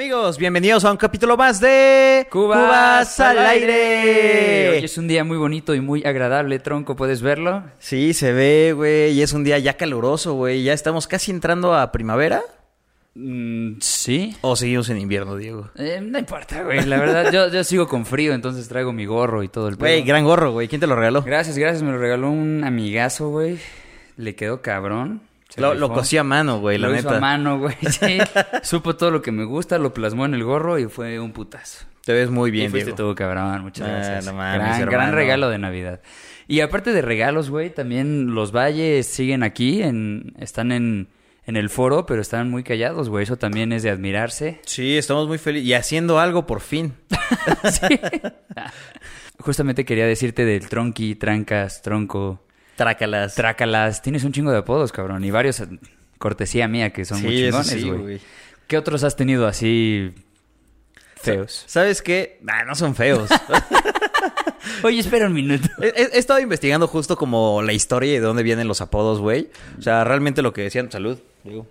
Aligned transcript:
Amigos, 0.00 0.38
bienvenidos 0.38 0.82
a 0.86 0.92
un 0.92 0.96
capítulo 0.96 1.36
más 1.36 1.60
de 1.60 2.26
Cubas, 2.30 3.20
al 3.20 3.38
aire. 3.38 4.70
Hoy 4.70 4.84
es 4.86 4.96
un 4.96 5.06
día 5.06 5.24
muy 5.24 5.36
bonito 5.36 5.74
y 5.74 5.82
muy 5.82 6.02
agradable, 6.06 6.58
tronco, 6.58 6.96
¿puedes 6.96 7.20
verlo? 7.20 7.64
Sí, 7.80 8.14
se 8.14 8.32
ve, 8.32 8.72
güey, 8.74 9.12
y 9.12 9.20
es 9.20 9.34
un 9.34 9.44
día 9.44 9.58
ya 9.58 9.74
caluroso, 9.76 10.32
güey. 10.32 10.62
Ya 10.62 10.72
estamos 10.72 11.06
casi 11.06 11.30
entrando 11.32 11.74
a 11.74 11.92
primavera. 11.92 12.40
Mm, 13.14 13.72
sí. 13.82 14.34
¿O 14.40 14.56
seguimos 14.56 14.88
en 14.88 14.96
invierno, 15.02 15.36
Diego? 15.36 15.68
Eh, 15.76 16.00
no 16.02 16.18
importa, 16.18 16.62
güey. 16.62 16.82
La 16.86 16.98
verdad, 16.98 17.30
yo, 17.30 17.48
yo 17.48 17.62
sigo 17.62 17.86
con 17.86 18.06
frío, 18.06 18.32
entonces 18.32 18.68
traigo 18.68 18.94
mi 18.94 19.04
gorro 19.04 19.42
y 19.42 19.48
todo 19.48 19.68
el 19.68 19.76
Güey, 19.76 19.96
pedo. 19.98 20.06
gran 20.06 20.24
gorro, 20.24 20.52
güey. 20.52 20.66
¿Quién 20.66 20.80
te 20.80 20.86
lo 20.86 20.96
regaló? 20.96 21.20
Gracias, 21.20 21.58
gracias. 21.58 21.82
Me 21.82 21.92
lo 21.92 21.98
regaló 21.98 22.30
un 22.30 22.64
amigazo, 22.64 23.28
güey. 23.28 23.58
Le 24.16 24.34
quedó 24.34 24.62
cabrón. 24.62 25.20
Lo, 25.56 25.74
lo 25.74 25.92
cosí 25.92 26.16
a 26.16 26.24
mano, 26.24 26.60
güey, 26.60 26.78
la 26.78 26.88
lo 26.88 26.94
hizo 26.94 27.04
neta. 27.08 27.16
a 27.18 27.20
mano, 27.20 27.58
güey. 27.58 27.74
Sí. 27.90 28.18
Supo 28.62 28.96
todo 28.96 29.10
lo 29.10 29.20
que 29.22 29.32
me 29.32 29.44
gusta, 29.44 29.78
lo 29.78 29.92
plasmó 29.92 30.24
en 30.26 30.34
el 30.34 30.44
gorro 30.44 30.78
y 30.78 30.86
fue 30.86 31.18
un 31.20 31.32
putazo. 31.32 31.84
Te 32.04 32.12
ves 32.12 32.30
muy 32.30 32.48
y 32.48 32.52
bien, 32.52 32.70
fuiste 32.70 32.92
Diego. 32.92 33.10
tú, 33.10 33.14
cabrón. 33.14 33.62
Muchas 33.62 33.86
Ah, 33.88 33.92
gracias. 33.92 34.24
no 34.26 34.32
mames, 34.34 34.78
gran, 34.78 34.88
gran 34.90 35.12
regalo 35.12 35.50
de 35.50 35.58
Navidad. 35.58 36.00
Y 36.48 36.60
aparte 36.60 36.92
de 36.92 37.02
regalos, 37.02 37.50
güey, 37.50 37.70
también 37.70 38.34
los 38.34 38.52
valles 38.52 39.06
siguen 39.06 39.42
aquí, 39.42 39.82
en, 39.82 40.34
están 40.40 40.72
en, 40.72 41.08
en 41.46 41.56
el 41.56 41.68
foro, 41.68 42.06
pero 42.06 42.22
están 42.22 42.50
muy 42.50 42.62
callados, 42.64 43.08
güey. 43.08 43.24
Eso 43.24 43.36
también 43.36 43.72
es 43.72 43.82
de 43.82 43.90
admirarse. 43.90 44.60
Sí, 44.66 44.96
estamos 44.96 45.28
muy 45.28 45.38
felices. 45.38 45.68
Y 45.68 45.74
haciendo 45.74 46.18
algo 46.20 46.46
por 46.46 46.60
fin. 46.60 46.94
Sí. 47.70 48.00
Justamente 49.38 49.84
quería 49.84 50.06
decirte 50.06 50.44
del 50.44 50.68
tronqui, 50.68 51.14
trancas, 51.14 51.80
tronco, 51.82 52.44
Trácalas. 52.80 53.34
trácalas. 53.34 54.00
Tienes 54.00 54.24
un 54.24 54.32
chingo 54.32 54.50
de 54.50 54.58
apodos, 54.58 54.90
cabrón. 54.90 55.22
Y 55.22 55.30
varios, 55.30 55.60
eh, 55.60 55.68
cortesía 56.16 56.66
mía, 56.66 56.90
que 56.90 57.04
son 57.04 57.20
muy 57.22 57.36
sí, 57.36 57.44
chingones, 57.44 57.66
sí, 57.66 57.82
güey. 57.82 58.00
güey. 58.00 58.20
¿Qué 58.66 58.78
otros 58.78 59.04
has 59.04 59.16
tenido 59.16 59.46
así 59.46 60.14
feos? 61.16 61.64
¿Sabes 61.66 62.00
qué? 62.00 62.38
Nah, 62.40 62.64
no 62.64 62.74
son 62.74 62.94
feos. 62.94 63.28
Oye, 64.82 64.98
espera 64.98 65.26
un 65.26 65.34
minuto. 65.34 65.68
He, 65.82 66.18
estado 66.18 66.40
investigando 66.40 66.86
justo 66.86 67.16
como 67.16 67.60
la 67.60 67.74
historia 67.74 68.12
y 68.12 68.14
de 68.14 68.20
dónde 68.20 68.42
vienen 68.42 68.66
los 68.66 68.80
apodos, 68.80 69.20
güey. 69.20 69.50
O 69.78 69.82
sea, 69.82 70.04
realmente 70.04 70.40
lo 70.40 70.54
que 70.54 70.62
decían... 70.62 70.90
Salud, 70.90 71.18
digo. 71.44 71.66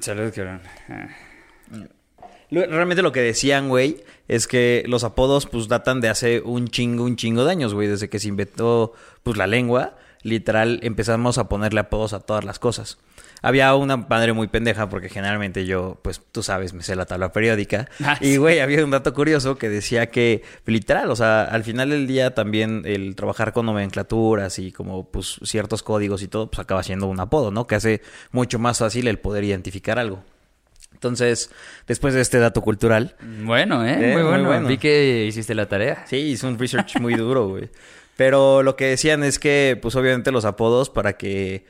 Salud, 0.00 0.30
cabrón. 0.34 0.60
Ah. 0.90 1.08
Realmente 2.50 3.00
lo 3.00 3.12
que 3.12 3.20
decían, 3.20 3.68
güey, 3.68 4.04
es 4.28 4.46
que 4.46 4.82
los 4.86 5.04
apodos, 5.04 5.46
pues, 5.46 5.68
datan 5.68 6.00
de 6.00 6.08
hace 6.08 6.40
un 6.40 6.68
chingo, 6.68 7.04
un 7.04 7.16
chingo 7.16 7.44
de 7.44 7.52
años, 7.52 7.72
güey. 7.72 7.88
Desde 7.88 8.10
que 8.10 8.18
se 8.18 8.28
inventó, 8.28 8.92
pues, 9.22 9.36
la 9.36 9.46
lengua, 9.46 9.96
literal, 10.22 10.80
empezamos 10.82 11.38
a 11.38 11.48
ponerle 11.48 11.80
apodos 11.80 12.12
a 12.12 12.20
todas 12.20 12.44
las 12.44 12.58
cosas. 12.58 12.98
Había 13.42 13.74
una 13.74 13.96
madre 13.96 14.34
muy 14.34 14.48
pendeja, 14.48 14.90
porque 14.90 15.08
generalmente 15.08 15.64
yo, 15.64 15.98
pues, 16.02 16.20
tú 16.30 16.42
sabes, 16.42 16.74
me 16.74 16.82
sé 16.82 16.94
la 16.94 17.06
tabla 17.06 17.32
periódica. 17.32 17.88
Ah, 18.04 18.18
y, 18.20 18.36
güey, 18.36 18.60
había 18.60 18.84
un 18.84 18.90
dato 18.90 19.14
curioso 19.14 19.56
que 19.56 19.68
decía 19.70 20.10
que, 20.10 20.42
literal, 20.66 21.10
o 21.10 21.16
sea, 21.16 21.44
al 21.44 21.64
final 21.64 21.88
del 21.90 22.06
día 22.06 22.34
también 22.34 22.82
el 22.84 23.14
trabajar 23.16 23.52
con 23.52 23.64
nomenclaturas 23.66 24.58
y 24.58 24.72
como, 24.72 25.10
pues, 25.10 25.38
ciertos 25.44 25.82
códigos 25.82 26.22
y 26.22 26.28
todo, 26.28 26.50
pues, 26.50 26.58
acaba 26.60 26.82
siendo 26.82 27.06
un 27.06 27.18
apodo, 27.20 27.50
¿no? 27.50 27.66
Que 27.66 27.76
hace 27.76 28.02
mucho 28.30 28.58
más 28.58 28.78
fácil 28.78 29.08
el 29.08 29.18
poder 29.18 29.44
identificar 29.44 29.98
algo. 29.98 30.22
Entonces, 30.92 31.50
después 31.86 32.12
de 32.12 32.20
este 32.20 32.38
dato 32.40 32.60
cultural, 32.60 33.16
Bueno, 33.44 33.86
¿eh? 33.86 33.92
Eh, 33.92 34.12
muy, 34.12 34.22
muy 34.22 34.30
bueno. 34.32 34.48
bueno. 34.48 34.68
Vi 34.68 34.76
que 34.76 35.24
hiciste 35.26 35.54
la 35.54 35.66
tarea. 35.66 36.04
Sí, 36.06 36.16
hizo 36.16 36.46
un 36.46 36.58
research 36.58 37.00
muy 37.00 37.14
duro, 37.14 37.48
güey. 37.48 37.70
Pero 38.20 38.62
lo 38.62 38.76
que 38.76 38.84
decían 38.84 39.24
es 39.24 39.38
que, 39.38 39.78
pues 39.80 39.96
obviamente 39.96 40.30
los 40.30 40.44
apodos 40.44 40.90
para 40.90 41.14
que... 41.14 41.64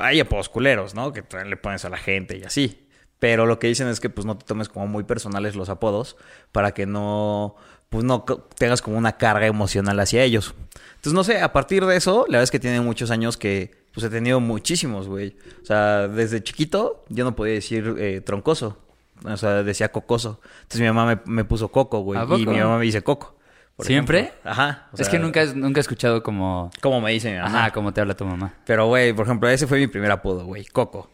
hay 0.00 0.20
apodos 0.20 0.48
culeros, 0.48 0.94
¿no? 0.94 1.12
Que 1.12 1.22
le 1.44 1.56
pones 1.58 1.84
a 1.84 1.90
la 1.90 1.98
gente 1.98 2.38
y 2.38 2.44
así. 2.44 2.88
Pero 3.18 3.44
lo 3.44 3.58
que 3.58 3.66
dicen 3.66 3.88
es 3.88 4.00
que 4.00 4.08
pues 4.08 4.24
no 4.24 4.38
te 4.38 4.46
tomes 4.46 4.70
como 4.70 4.86
muy 4.86 5.04
personales 5.04 5.54
los 5.54 5.68
apodos 5.68 6.16
para 6.50 6.72
que 6.72 6.86
no... 6.86 7.56
Pues 7.90 8.04
no 8.04 8.24
tengas 8.56 8.80
como 8.80 8.96
una 8.96 9.18
carga 9.18 9.46
emocional 9.46 10.00
hacia 10.00 10.24
ellos. 10.24 10.54
Entonces, 10.94 11.12
no 11.12 11.24
sé, 11.24 11.42
a 11.42 11.52
partir 11.52 11.84
de 11.84 11.94
eso, 11.94 12.24
la 12.26 12.38
verdad 12.38 12.44
es 12.44 12.50
que 12.50 12.58
tiene 12.58 12.80
muchos 12.80 13.10
años 13.10 13.36
que 13.36 13.72
pues 13.92 14.06
he 14.06 14.08
tenido 14.08 14.40
muchísimos, 14.40 15.08
güey. 15.08 15.36
O 15.62 15.66
sea, 15.66 16.08
desde 16.08 16.42
chiquito 16.42 17.04
yo 17.10 17.24
no 17.24 17.36
podía 17.36 17.52
decir 17.52 17.96
eh, 17.98 18.22
troncoso. 18.22 18.78
O 19.26 19.36
sea, 19.36 19.62
decía 19.62 19.92
cocoso. 19.92 20.40
Entonces 20.62 20.80
mi 20.80 20.86
mamá 20.86 21.04
me, 21.04 21.20
me 21.30 21.44
puso 21.44 21.68
coco, 21.68 22.00
güey. 22.00 22.18
¿A 22.18 22.24
Y 22.34 22.46
mi 22.46 22.60
mamá 22.60 22.78
me 22.78 22.86
dice 22.86 23.02
coco. 23.02 23.36
¿Siempre? 23.80 24.20
ejemplo. 24.20 24.50
Ajá. 24.50 24.88
o 24.92 25.00
es 25.00 25.08
que 25.08 25.18
nunca, 25.18 25.44
nunca 25.54 25.80
he 25.80 25.82
escuchado 25.82 26.22
como... 26.22 26.70
Como 26.80 27.00
me 27.00 27.10
dice 27.10 27.32
mi 27.32 27.38
mamá. 27.38 27.58
Ajá, 27.58 27.70
como 27.72 27.92
te 27.92 28.00
habla 28.00 28.14
tu 28.14 28.24
mamá. 28.24 28.54
Pero, 28.64 28.86
güey, 28.86 29.12
por 29.12 29.26
ejemplo, 29.26 29.48
ese 29.48 29.66
fue 29.66 29.78
mi 29.78 29.86
primer 29.86 30.10
apodo, 30.10 30.44
güey. 30.44 30.64
Coco. 30.66 31.10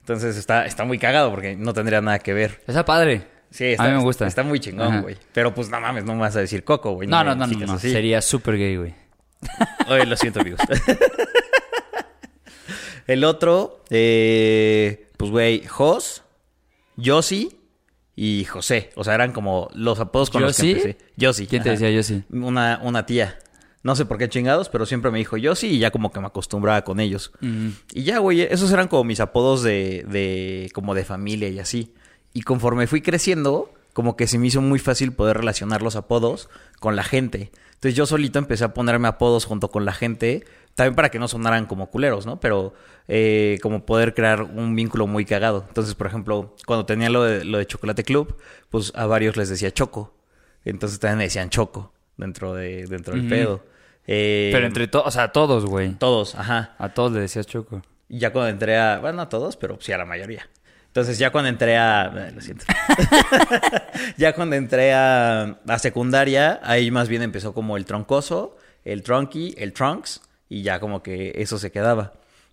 Entonces 0.00 0.36
está, 0.36 0.66
está 0.66 0.84
muy 0.84 0.98
cagado 0.98 1.30
porque 1.30 1.56
no 1.56 1.72
tendría 1.72 2.00
nada 2.00 2.18
que 2.18 2.34
ver. 2.34 2.62
Está 2.66 2.84
padre. 2.84 3.26
Sí, 3.50 3.66
está, 3.66 3.84
A 3.84 3.88
mí 3.88 3.96
me 3.96 4.02
gusta. 4.02 4.26
Está 4.26 4.42
muy 4.42 4.60
chingón, 4.60 5.02
güey. 5.02 5.16
Pero 5.32 5.54
pues 5.54 5.70
no 5.70 5.80
mames, 5.80 6.04
no 6.04 6.14
me 6.14 6.20
vas 6.20 6.36
a 6.36 6.40
decir 6.40 6.64
coco, 6.64 6.92
güey. 6.92 7.08
No, 7.08 7.24
no, 7.24 7.34
no, 7.34 7.46
no. 7.46 7.78
Sería 7.78 8.20
súper 8.20 8.58
gay, 8.58 8.76
güey. 8.76 8.94
Oye, 9.88 10.06
lo 10.06 10.16
siento, 10.16 10.40
amigos. 10.40 10.60
El 13.06 13.24
otro, 13.24 13.84
eh, 13.90 15.10
pues, 15.16 15.30
güey, 15.30 15.64
Jos, 15.66 16.22
Yossi 16.96 17.60
y 18.16 18.44
José. 18.44 18.90
O 18.94 19.04
sea, 19.04 19.14
eran 19.14 19.32
como 19.32 19.68
los 19.74 20.00
apodos 20.00 20.30
con 20.30 20.42
los 20.42 20.56
que 20.56 20.68
¿Yossi? 20.74 20.80
empecé. 20.80 20.98
Yossi. 21.16 21.46
¿Quién 21.46 21.62
te 21.62 21.70
ajá. 21.70 21.78
decía 21.78 21.90
yo 21.90 22.02
sí? 22.02 22.22
Una, 22.30 22.80
una 22.82 23.06
tía. 23.06 23.38
No 23.82 23.96
sé 23.96 24.06
por 24.06 24.16
qué 24.16 24.28
chingados, 24.28 24.70
pero 24.70 24.86
siempre 24.86 25.10
me 25.10 25.18
dijo 25.18 25.36
Yossi 25.36 25.66
y 25.66 25.78
ya 25.78 25.90
como 25.90 26.10
que 26.10 26.18
me 26.20 26.26
acostumbraba 26.26 26.82
con 26.84 27.00
ellos. 27.00 27.32
Mm. 27.40 27.68
Y 27.92 28.04
ya, 28.04 28.18
güey, 28.18 28.40
esos 28.40 28.72
eran 28.72 28.88
como 28.88 29.04
mis 29.04 29.20
apodos 29.20 29.62
de, 29.62 30.06
de, 30.08 30.70
como 30.72 30.94
de 30.94 31.04
familia 31.04 31.48
y 31.48 31.58
así. 31.58 31.92
Y 32.32 32.42
conforme 32.42 32.86
fui 32.86 33.02
creciendo, 33.02 33.70
como 33.92 34.16
que 34.16 34.26
se 34.26 34.38
me 34.38 34.46
hizo 34.46 34.62
muy 34.62 34.78
fácil 34.78 35.12
poder 35.12 35.36
relacionar 35.36 35.82
los 35.82 35.96
apodos 35.96 36.48
con 36.80 36.96
la 36.96 37.04
gente. 37.04 37.50
Entonces 37.74 37.94
yo 37.94 38.06
solito 38.06 38.38
empecé 38.38 38.64
a 38.64 38.72
ponerme 38.72 39.08
apodos 39.08 39.44
junto 39.44 39.70
con 39.70 39.84
la 39.84 39.92
gente, 39.92 40.46
también 40.74 40.94
para 40.94 41.08
que 41.10 41.18
no 41.18 41.28
sonaran 41.28 41.66
como 41.66 41.90
culeros, 41.90 42.26
¿no? 42.26 42.40
Pero 42.40 42.74
eh, 43.08 43.58
como 43.62 43.84
poder 43.86 44.14
crear 44.14 44.42
un 44.42 44.74
vínculo 44.74 45.06
muy 45.06 45.24
cagado. 45.24 45.64
Entonces, 45.68 45.94
por 45.94 46.06
ejemplo, 46.06 46.54
cuando 46.66 46.86
tenía 46.86 47.10
lo 47.10 47.22
de, 47.24 47.44
lo 47.44 47.58
de 47.58 47.66
Chocolate 47.66 48.02
Club, 48.04 48.36
pues 48.70 48.92
a 48.94 49.06
varios 49.06 49.36
les 49.36 49.48
decía 49.48 49.70
Choco. 49.70 50.14
Entonces 50.64 50.98
también 50.98 51.18
me 51.18 51.24
decían 51.24 51.50
Choco 51.50 51.92
dentro, 52.16 52.54
de, 52.54 52.86
dentro 52.86 53.14
del 53.14 53.28
pedo. 53.28 53.64
Eh, 54.06 54.50
Pero 54.52 54.66
entre 54.66 54.86
todos, 54.86 55.06
o 55.06 55.10
sea, 55.10 55.24
a 55.24 55.32
todos, 55.32 55.64
güey. 55.64 55.92
Todos, 55.94 56.34
ajá. 56.34 56.74
A 56.78 56.90
todos 56.90 57.12
le 57.12 57.20
decías 57.20 57.46
choco. 57.46 57.82
Y 58.08 58.18
ya 58.18 58.32
cuando 58.32 58.50
entré 58.50 58.76
a. 58.76 58.98
Bueno, 58.98 59.16
no 59.16 59.22
a 59.22 59.28
todos, 59.28 59.56
pero 59.56 59.78
sí 59.80 59.92
a 59.92 59.98
la 59.98 60.04
mayoría. 60.04 60.48
Entonces, 60.88 61.18
ya 61.18 61.30
cuando 61.30 61.48
entré 61.48 61.78
a. 61.78 62.12
eh, 62.28 62.32
Lo 62.34 62.40
siento. 62.42 62.66
ya 64.16 64.34
cuando 64.34 64.56
entré 64.56 64.92
a, 64.92 65.58
a 65.66 65.78
secundaria, 65.78 66.60
ahí 66.62 66.90
más 66.90 67.08
bien 67.08 67.22
empezó 67.22 67.54
como 67.54 67.76
el 67.76 67.84
troncoso, 67.84 68.56
el 68.84 69.02
trunky, 69.02 69.54
el 69.56 69.72
trunks, 69.72 70.20
y 70.54 70.62
ya 70.62 70.78
como 70.80 71.02
que 71.02 71.32
eso 71.36 71.58
se 71.58 71.70
quedaba. 71.72 72.12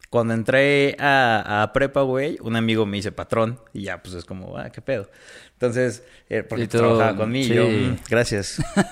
Cuando 0.10 0.34
entré 0.34 0.98
a, 1.00 1.62
a 1.64 1.72
prepa, 1.72 2.02
güey, 2.02 2.38
un 2.42 2.56
amigo 2.58 2.86
me 2.86 2.98
dice 2.98 3.12
patrón, 3.14 3.60
y 3.74 3.84
ya 3.84 4.02
pues 4.04 4.14
es 4.16 4.26
como, 4.26 4.58
ah, 4.58 4.70
qué 4.70 4.82
pedo. 4.82 5.10
Entonces, 5.54 6.04
eh, 6.30 6.44
porque 6.44 6.68
tú, 6.68 6.80
trabajaba 6.80 7.16
conmigo, 7.16 7.48
sí. 7.48 7.54
yo, 7.56 7.70
"Mm, 7.70 7.98
gracias. 8.10 8.58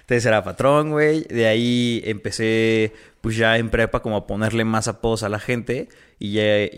Entonces 0.00 0.24
era 0.26 0.42
patrón, 0.42 0.90
güey. 0.90 1.22
De 1.24 1.46
ahí 1.46 2.02
empecé, 2.06 2.92
pues 3.20 3.36
ya 3.36 3.56
en 3.58 3.68
prepa, 3.70 4.00
como 4.00 4.16
a 4.16 4.26
ponerle 4.26 4.64
más 4.64 4.88
apodos 4.88 5.22
a 5.22 5.28
la 5.28 5.38
gente. 5.38 5.88
Y, 6.18 6.32
ya- 6.32 6.64
y, 6.64 6.70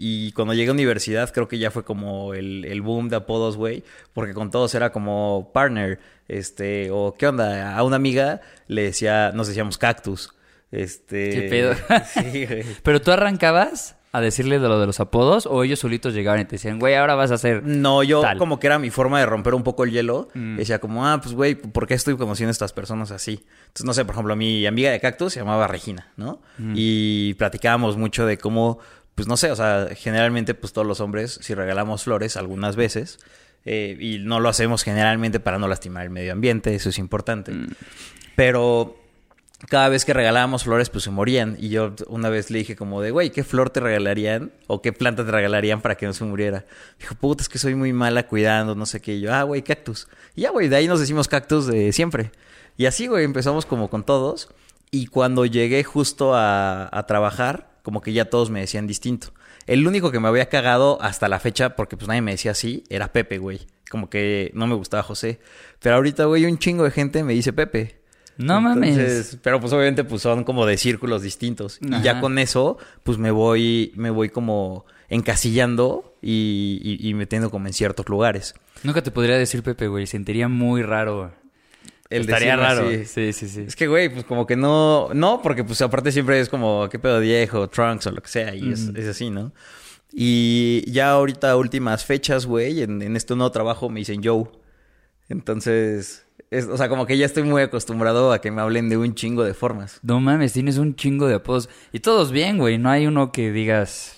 y 0.00 0.32
cuando 0.32 0.54
llegué 0.54 0.70
a 0.70 0.72
universidad, 0.72 1.30
creo 1.32 1.46
que 1.46 1.58
ya 1.58 1.70
fue 1.70 1.84
como 1.84 2.34
el, 2.34 2.64
el 2.64 2.80
boom 2.82 3.08
de 3.10 3.16
apodos, 3.16 3.56
güey. 3.56 3.84
Porque 4.12 4.34
con 4.34 4.50
todos 4.50 4.74
era 4.74 4.90
como 4.92 5.50
partner, 5.52 5.98
este, 6.26 6.90
o 6.90 7.14
qué 7.18 7.26
onda. 7.28 7.76
A 7.76 7.82
una 7.84 7.96
amiga 7.96 8.40
le 8.66 8.82
decía, 8.82 9.30
nos 9.34 9.46
decíamos 9.48 9.78
cactus. 9.78 10.32
Este. 10.70 11.30
¿Qué 11.30 11.42
pedo? 11.48 11.74
Sí, 12.04 12.46
güey. 12.46 12.64
¿Pero 12.82 13.00
tú 13.00 13.12
arrancabas 13.12 13.96
a 14.12 14.20
decirle 14.20 14.58
de 14.58 14.68
lo 14.68 14.80
de 14.80 14.86
los 14.86 15.00
apodos 15.00 15.46
o 15.46 15.62
ellos 15.64 15.80
solitos 15.80 16.14
llegaban 16.14 16.40
y 16.40 16.44
te 16.44 16.52
decían, 16.52 16.78
güey, 16.78 16.94
ahora 16.94 17.14
vas 17.14 17.30
a 17.30 17.34
hacer... 17.34 17.62
No, 17.64 18.02
yo 18.02 18.22
Tal. 18.22 18.38
como 18.38 18.58
que 18.58 18.66
era 18.66 18.78
mi 18.78 18.90
forma 18.90 19.20
de 19.20 19.26
romper 19.26 19.54
un 19.54 19.62
poco 19.62 19.84
el 19.84 19.90
hielo. 19.90 20.28
Mm. 20.34 20.56
Decía 20.56 20.78
como, 20.78 21.06
ah, 21.06 21.20
pues 21.20 21.34
güey, 21.34 21.54
¿por 21.54 21.86
qué 21.86 21.94
estoy 21.94 22.16
conociendo 22.16 22.50
a 22.50 22.52
estas 22.52 22.72
personas 22.72 23.10
así? 23.10 23.44
Entonces, 23.60 23.84
no 23.84 23.92
sé, 23.92 24.04
por 24.04 24.14
ejemplo, 24.14 24.34
mi 24.34 24.66
amiga 24.66 24.90
de 24.90 25.00
cactus 25.00 25.34
se 25.34 25.40
llamaba 25.40 25.66
Regina, 25.66 26.08
¿no? 26.16 26.40
Mm. 26.56 26.72
Y 26.74 27.34
platicábamos 27.34 27.98
mucho 27.98 28.24
de 28.24 28.38
cómo, 28.38 28.78
pues 29.14 29.28
no 29.28 29.36
sé, 29.36 29.50
o 29.50 29.56
sea, 29.56 29.88
generalmente 29.94 30.54
pues 30.54 30.72
todos 30.72 30.86
los 30.86 31.00
hombres, 31.00 31.38
si 31.42 31.54
regalamos 31.54 32.04
flores 32.04 32.38
algunas 32.38 32.76
veces, 32.76 33.18
eh, 33.66 33.96
y 34.00 34.18
no 34.20 34.40
lo 34.40 34.48
hacemos 34.48 34.84
generalmente 34.84 35.38
para 35.38 35.58
no 35.58 35.68
lastimar 35.68 36.04
el 36.04 36.10
medio 36.10 36.32
ambiente, 36.32 36.74
eso 36.74 36.88
es 36.88 36.98
importante. 36.98 37.52
Mm. 37.52 37.68
Pero 38.36 38.96
cada 39.66 39.88
vez 39.88 40.04
que 40.04 40.12
regalábamos 40.12 40.64
flores, 40.64 40.88
pues 40.88 41.04
se 41.04 41.10
morían. 41.10 41.56
Y 41.58 41.68
yo 41.68 41.94
una 42.06 42.28
vez 42.28 42.50
le 42.50 42.58
dije 42.58 42.76
como 42.76 43.02
de, 43.02 43.10
güey, 43.10 43.30
¿qué 43.30 43.42
flor 43.42 43.70
te 43.70 43.80
regalarían? 43.80 44.52
¿O 44.66 44.80
qué 44.80 44.92
planta 44.92 45.24
te 45.24 45.32
regalarían 45.32 45.80
para 45.80 45.96
que 45.96 46.06
no 46.06 46.12
se 46.12 46.24
muriera? 46.24 46.64
Dijo, 46.98 47.14
puta, 47.16 47.42
es 47.42 47.48
que 47.48 47.58
soy 47.58 47.74
muy 47.74 47.92
mala 47.92 48.26
cuidando, 48.28 48.74
no 48.74 48.86
sé 48.86 49.00
qué. 49.00 49.14
Y 49.14 49.20
yo, 49.20 49.34
ah, 49.34 49.42
güey, 49.42 49.62
cactus. 49.62 50.06
Y 50.36 50.42
ya, 50.42 50.50
güey, 50.50 50.68
de 50.68 50.76
ahí 50.76 50.86
nos 50.86 51.00
decimos 51.00 51.26
cactus 51.26 51.66
de 51.66 51.92
siempre. 51.92 52.30
Y 52.76 52.86
así, 52.86 53.08
güey, 53.08 53.24
empezamos 53.24 53.66
como 53.66 53.90
con 53.90 54.04
todos. 54.04 54.48
Y 54.90 55.06
cuando 55.06 55.44
llegué 55.44 55.82
justo 55.82 56.34
a, 56.34 56.88
a 56.96 57.06
trabajar, 57.06 57.68
como 57.82 58.00
que 58.00 58.12
ya 58.12 58.26
todos 58.30 58.50
me 58.50 58.60
decían 58.60 58.86
distinto. 58.86 59.32
El 59.66 59.86
único 59.86 60.12
que 60.12 60.20
me 60.20 60.28
había 60.28 60.48
cagado 60.48 61.02
hasta 61.02 61.28
la 61.28 61.40
fecha, 61.40 61.76
porque 61.76 61.96
pues 61.96 62.08
nadie 62.08 62.22
me 62.22 62.30
decía 62.30 62.52
así, 62.52 62.84
era 62.88 63.12
Pepe, 63.12 63.38
güey. 63.38 63.66
Como 63.90 64.08
que 64.08 64.50
no 64.54 64.66
me 64.66 64.74
gustaba 64.74 65.02
José. 65.02 65.40
Pero 65.80 65.96
ahorita, 65.96 66.24
güey, 66.26 66.46
un 66.46 66.58
chingo 66.58 66.84
de 66.84 66.90
gente 66.90 67.24
me 67.24 67.34
dice 67.34 67.52
Pepe. 67.52 67.97
No 68.38 68.60
mames. 68.60 69.36
Pero 69.42 69.60
pues 69.60 69.72
obviamente 69.72 70.04
pues 70.04 70.22
son 70.22 70.44
como 70.44 70.64
de 70.64 70.76
círculos 70.78 71.22
distintos. 71.22 71.78
Y 71.82 72.02
ya 72.02 72.20
con 72.20 72.38
eso, 72.38 72.78
pues 73.02 73.18
me 73.18 73.30
voy, 73.30 73.92
me 73.96 74.08
voy 74.10 74.30
como 74.30 74.86
encasillando 75.10 76.16
y, 76.22 76.80
y- 76.82 77.08
y 77.08 77.14
metiendo 77.14 77.50
como 77.50 77.66
en 77.66 77.72
ciertos 77.72 78.08
lugares. 78.08 78.54
Nunca 78.84 79.02
te 79.02 79.10
podría 79.10 79.36
decir 79.36 79.62
Pepe, 79.62 79.88
güey. 79.88 80.06
Sentiría 80.06 80.48
muy 80.48 80.82
raro. 80.82 81.32
El 82.10 82.22
Estaría 82.22 82.56
raro. 82.56 82.88
así. 82.88 83.04
Sí, 83.04 83.32
sí, 83.34 83.48
sí. 83.48 83.60
Es 83.66 83.76
que, 83.76 83.86
güey, 83.86 84.08
pues 84.08 84.24
como 84.24 84.46
que 84.46 84.56
no... 84.56 85.10
No, 85.12 85.42
porque 85.42 85.62
pues 85.64 85.82
aparte 85.82 86.10
siempre 86.10 86.40
es 86.40 86.48
como, 86.48 86.88
¿qué 86.90 86.98
pedo 86.98 87.20
viejo? 87.20 87.68
Trunks 87.68 88.06
o 88.06 88.10
lo 88.12 88.22
que 88.22 88.28
sea. 88.30 88.54
Y 88.54 88.72
es, 88.72 88.88
es 88.94 89.06
así, 89.08 89.28
¿no? 89.28 89.52
Y 90.12 90.90
ya 90.90 91.10
ahorita, 91.10 91.54
últimas 91.56 92.04
fechas, 92.06 92.46
güey, 92.46 92.82
en, 92.82 93.02
en 93.02 93.14
este 93.16 93.34
nuevo 93.36 93.50
trabajo 93.52 93.90
me 93.90 94.00
dicen 94.00 94.22
Joe. 94.24 94.44
Entonces... 95.28 96.26
es- 96.50 96.66
o 96.66 96.76
sea, 96.76 96.88
como 96.88 97.06
que 97.06 97.16
ya 97.18 97.26
estoy 97.26 97.42
muy 97.42 97.62
acostumbrado 97.62 98.32
a 98.32 98.40
que 98.40 98.50
me 98.50 98.60
hablen 98.62 98.88
de 98.88 98.96
un 98.96 99.14
chingo 99.14 99.44
de 99.44 99.54
formas. 99.54 100.00
No 100.02 100.20
mames, 100.20 100.52
tienes 100.52 100.78
un 100.78 100.94
chingo 100.96 101.26
de 101.28 101.34
apodos. 101.34 101.68
Y 101.92 102.00
todos 102.00 102.32
bien, 102.32 102.58
güey. 102.58 102.78
No 102.78 102.90
hay 102.90 103.06
uno 103.06 103.32
que 103.32 103.50
digas... 103.52 104.17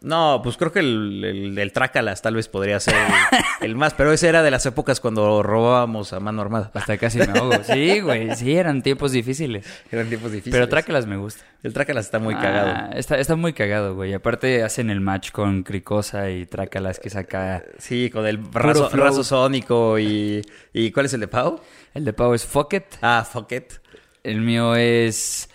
No, 0.00 0.40
pues 0.44 0.56
creo 0.56 0.70
que 0.70 0.78
el, 0.78 1.56
el 1.58 1.72
Trácalas 1.72 2.22
tal 2.22 2.36
vez 2.36 2.46
podría 2.48 2.78
ser 2.78 2.94
el, 2.94 3.70
el 3.70 3.74
más, 3.74 3.94
pero 3.94 4.12
ese 4.12 4.28
era 4.28 4.44
de 4.44 4.50
las 4.52 4.64
épocas 4.64 5.00
cuando 5.00 5.42
robábamos 5.42 6.12
a 6.12 6.20
mano 6.20 6.40
armada. 6.40 6.70
Hasta 6.72 6.96
casi 6.98 7.18
me 7.18 7.36
ahogo. 7.36 7.64
Sí, 7.64 7.98
güey. 8.00 8.34
Sí, 8.36 8.54
eran 8.56 8.82
tiempos 8.82 9.10
difíciles. 9.10 9.66
Eran 9.90 10.08
tiempos 10.08 10.30
difíciles. 10.30 10.54
Pero 10.54 10.68
Trácalas 10.68 11.06
me 11.06 11.16
gusta. 11.16 11.44
El 11.64 11.72
Trácalas 11.72 12.04
está 12.04 12.20
muy 12.20 12.34
Ah, 12.34 12.40
cagado. 12.40 12.92
Está, 12.92 13.18
está 13.18 13.34
muy 13.34 13.52
cagado, 13.52 13.96
güey. 13.96 14.14
Aparte 14.14 14.62
hacen 14.62 14.90
el 14.90 15.00
match 15.00 15.32
con 15.32 15.64
Cricosa 15.64 16.30
y 16.30 16.46
Trácalas 16.46 17.00
que 17.00 17.10
saca... 17.10 17.64
Sí, 17.78 18.08
con 18.10 18.24
el 18.24 18.38
raso, 18.52 18.88
raso 18.90 19.24
sónico 19.24 19.98
y... 19.98 20.42
¿Y 20.72 20.92
cuál 20.92 21.06
es 21.06 21.14
el 21.14 21.20
de 21.20 21.28
Pau? 21.28 21.60
El 21.94 22.04
de 22.04 22.12
Pau 22.12 22.34
es 22.34 22.46
Fuck 22.46 22.74
It. 22.74 22.84
Ah, 23.02 23.26
fuck 23.28 23.50
it. 23.50 23.72
El 24.22 24.42
mío 24.42 24.76
es... 24.76 25.48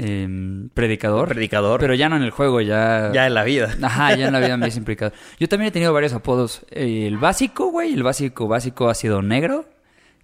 em, 0.00 0.68
predicador. 0.70 1.28
Predicador. 1.28 1.80
Pero 1.80 1.94
ya 1.94 2.08
no 2.08 2.16
en 2.16 2.22
el 2.22 2.30
juego, 2.30 2.60
ya... 2.60 3.10
Ya 3.12 3.26
en 3.26 3.34
la 3.34 3.44
vida. 3.44 3.74
Ajá, 3.82 4.14
ya 4.16 4.26
en 4.26 4.32
la 4.32 4.40
vida 4.40 4.56
me 4.56 4.66
he 4.66 4.76
implicado. 4.76 5.12
Yo 5.38 5.48
también 5.48 5.68
he 5.68 5.72
tenido 5.72 5.92
varios 5.92 6.12
apodos. 6.12 6.64
El 6.70 7.18
básico, 7.18 7.70
güey, 7.70 7.92
el 7.92 8.02
básico 8.02 8.48
básico 8.48 8.88
ha 8.88 8.94
sido 8.94 9.22
negro, 9.22 9.66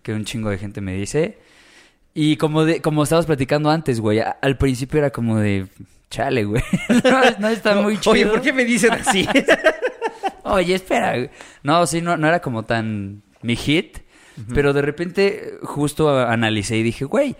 que 0.02 0.12
un 0.12 0.25
chingo 0.25 0.50
de 0.50 0.58
gente 0.58 0.81
me 0.81 0.94
dice. 0.94 1.38
Y 2.14 2.37
como 2.37 2.64
de, 2.64 2.81
como 2.81 3.02
estabas 3.02 3.26
platicando 3.26 3.70
antes, 3.70 4.00
güey, 4.00 4.20
al 4.20 4.56
principio 4.56 4.99
era 5.00 5.11
como 5.11 5.38
de 5.38 5.67
chale, 6.11 6.44
güey. 6.44 6.62
No, 7.05 7.20
no 7.38 7.49
está 7.49 7.75
muy 7.76 7.99
chido. 7.99 8.12
Oye, 8.12 8.26
¿por 8.26 8.40
qué 8.40 8.52
me 8.52 8.64
dicen 8.64 8.93
así? 8.93 9.28
Oye, 10.44 10.75
espera. 10.75 11.11
güey. 11.17 11.31
No, 11.62 11.87
sí, 11.87 12.00
no, 12.00 12.17
no 12.17 12.26
era 12.26 12.40
como 12.40 12.62
tan 12.62 13.23
mi 13.43 13.56
hit. 13.56 13.99
Pero 14.52 14.75
de 14.75 14.82
repente 14.82 15.55
justo 15.62 16.19
analicé 16.19 16.76
y 16.76 16.82
dije, 16.82 17.06
güey, 17.06 17.37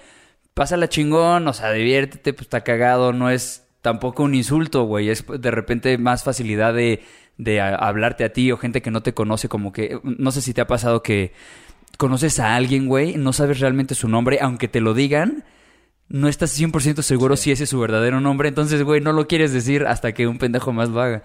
pásala 0.56 0.88
chingón, 0.88 1.47
o 1.49 1.53
sea, 1.53 1.70
diviértete, 1.70 2.32
pues 2.32 2.47
está 2.47 2.62
cagado, 2.64 3.12
no 3.12 3.29
es 3.29 3.67
tampoco 3.82 4.23
un 4.23 4.35
insulto, 4.35 4.85
güey. 4.85 5.11
Es 5.11 5.23
de 5.29 5.50
repente 5.50 5.99
más 5.99 6.25
facilidad 6.25 6.73
de, 6.73 7.03
de 7.37 7.61
a- 7.61 7.75
hablarte 7.75 8.25
a 8.25 8.32
ti 8.32 8.50
o 8.50 8.56
gente 8.56 8.81
que 8.81 8.91
no 8.91 9.03
te 9.03 9.12
conoce, 9.12 9.50
como 9.50 9.70
que, 9.70 10.00
no 10.03 10.32
sé 10.32 10.41
si 10.41 10.55
te 10.55 10.62
ha 10.62 10.67
pasado 10.67 11.03
que 11.03 11.35
conoces 11.99 12.41
a 12.41 12.56
alguien, 12.56 12.87
güey, 12.87 13.17
no 13.17 13.35
sabes 13.35 13.61
realmente 13.61 13.94
su 13.94 14.08
nombre, 14.08 14.38
aunque 14.41 14.67
te 14.67 14.81
lo 14.81 14.94
digan. 14.94 15.44
No 16.08 16.26
estás 16.29 16.59
100% 16.59 17.02
seguro 17.02 17.37
si 17.37 17.50
ese 17.52 17.64
es 17.64 17.70
su 17.70 17.79
verdadero 17.79 18.20
nombre, 18.23 18.49
entonces, 18.49 18.82
güey, 18.82 19.00
no 19.02 19.12
lo 19.12 19.26
quieres 19.26 19.52
decir 19.52 19.85
hasta 19.87 20.12
que 20.14 20.26
un 20.26 20.38
pendejo 20.38 20.73
más 20.73 20.88
lo 20.88 21.02
haga. 21.02 21.23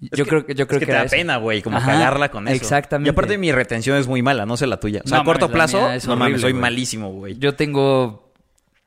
Yo 0.00 0.24
Es 0.24 0.28
creo 0.28 0.46
que 0.46 0.54
yo 0.54 0.66
creo 0.66 0.78
es 0.78 0.80
que, 0.80 0.86
que 0.86 0.92
te 0.92 0.98
da 0.98 1.04
eso. 1.04 1.14
pena, 1.16 1.36
güey, 1.36 1.60
como 1.60 1.76
Ajá, 1.76 1.92
cagarla 1.92 2.30
con 2.30 2.48
eso. 2.48 2.56
exactamente. 2.56 3.08
Y 3.08 3.10
aparte 3.10 3.36
mi 3.36 3.52
retención 3.52 3.98
es 3.98 4.08
muy 4.08 4.22
mala, 4.22 4.46
no 4.46 4.56
sé 4.56 4.66
la 4.66 4.80
tuya. 4.80 5.02
O 5.04 5.08
sea, 5.08 5.18
No 5.18 5.22
a 5.22 5.24
corto 5.26 5.48
mames, 5.48 5.54
plazo, 5.72 5.88
no 6.08 6.16
mames, 6.16 6.40
soy 6.40 6.54
malísimo, 6.54 7.12
güey. 7.12 7.36
Yo 7.38 7.54
tengo. 7.54 8.31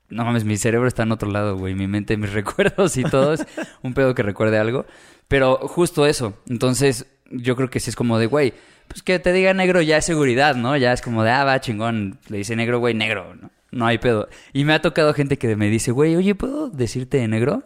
No 0.09 0.23
mames, 0.23 0.43
mi 0.45 0.57
cerebro 0.57 0.87
está 0.87 1.03
en 1.03 1.11
otro 1.11 1.29
lado, 1.31 1.57
güey. 1.57 1.73
Mi 1.75 1.87
mente, 1.87 2.15
mis 2.17 2.31
recuerdos 2.33 2.95
y 2.97 3.03
todo 3.03 3.33
es 3.33 3.45
un 3.81 3.93
pedo 3.93 4.13
que 4.15 4.23
recuerde 4.23 4.57
algo. 4.57 4.85
Pero 5.27 5.57
justo 5.67 6.05
eso. 6.05 6.37
Entonces, 6.47 7.07
yo 7.31 7.55
creo 7.55 7.69
que 7.69 7.79
sí 7.79 7.89
es 7.89 7.95
como 7.95 8.19
de, 8.19 8.27
güey, 8.27 8.53
pues 8.87 9.01
que 9.01 9.17
te 9.17 9.33
diga 9.33 9.53
negro 9.55 9.81
ya 9.81 9.97
es 9.97 10.05
seguridad, 10.05 10.55
¿no? 10.55 10.77
Ya 10.77 10.93
es 10.93 11.01
como 11.01 11.23
de, 11.23 11.31
ah, 11.31 11.43
va, 11.43 11.59
chingón. 11.59 12.19
Le 12.29 12.37
dice 12.37 12.55
negro, 12.55 12.77
güey, 12.79 12.93
negro, 12.93 13.33
¿no? 13.35 13.49
No 13.71 13.87
hay 13.87 13.97
pedo. 13.97 14.29
Y 14.53 14.63
me 14.63 14.73
ha 14.73 14.81
tocado 14.81 15.13
gente 15.13 15.37
que 15.37 15.55
me 15.55 15.69
dice, 15.69 15.91
güey, 15.91 16.15
oye, 16.15 16.35
¿puedo 16.35 16.69
decirte 16.69 17.27
negro? 17.27 17.63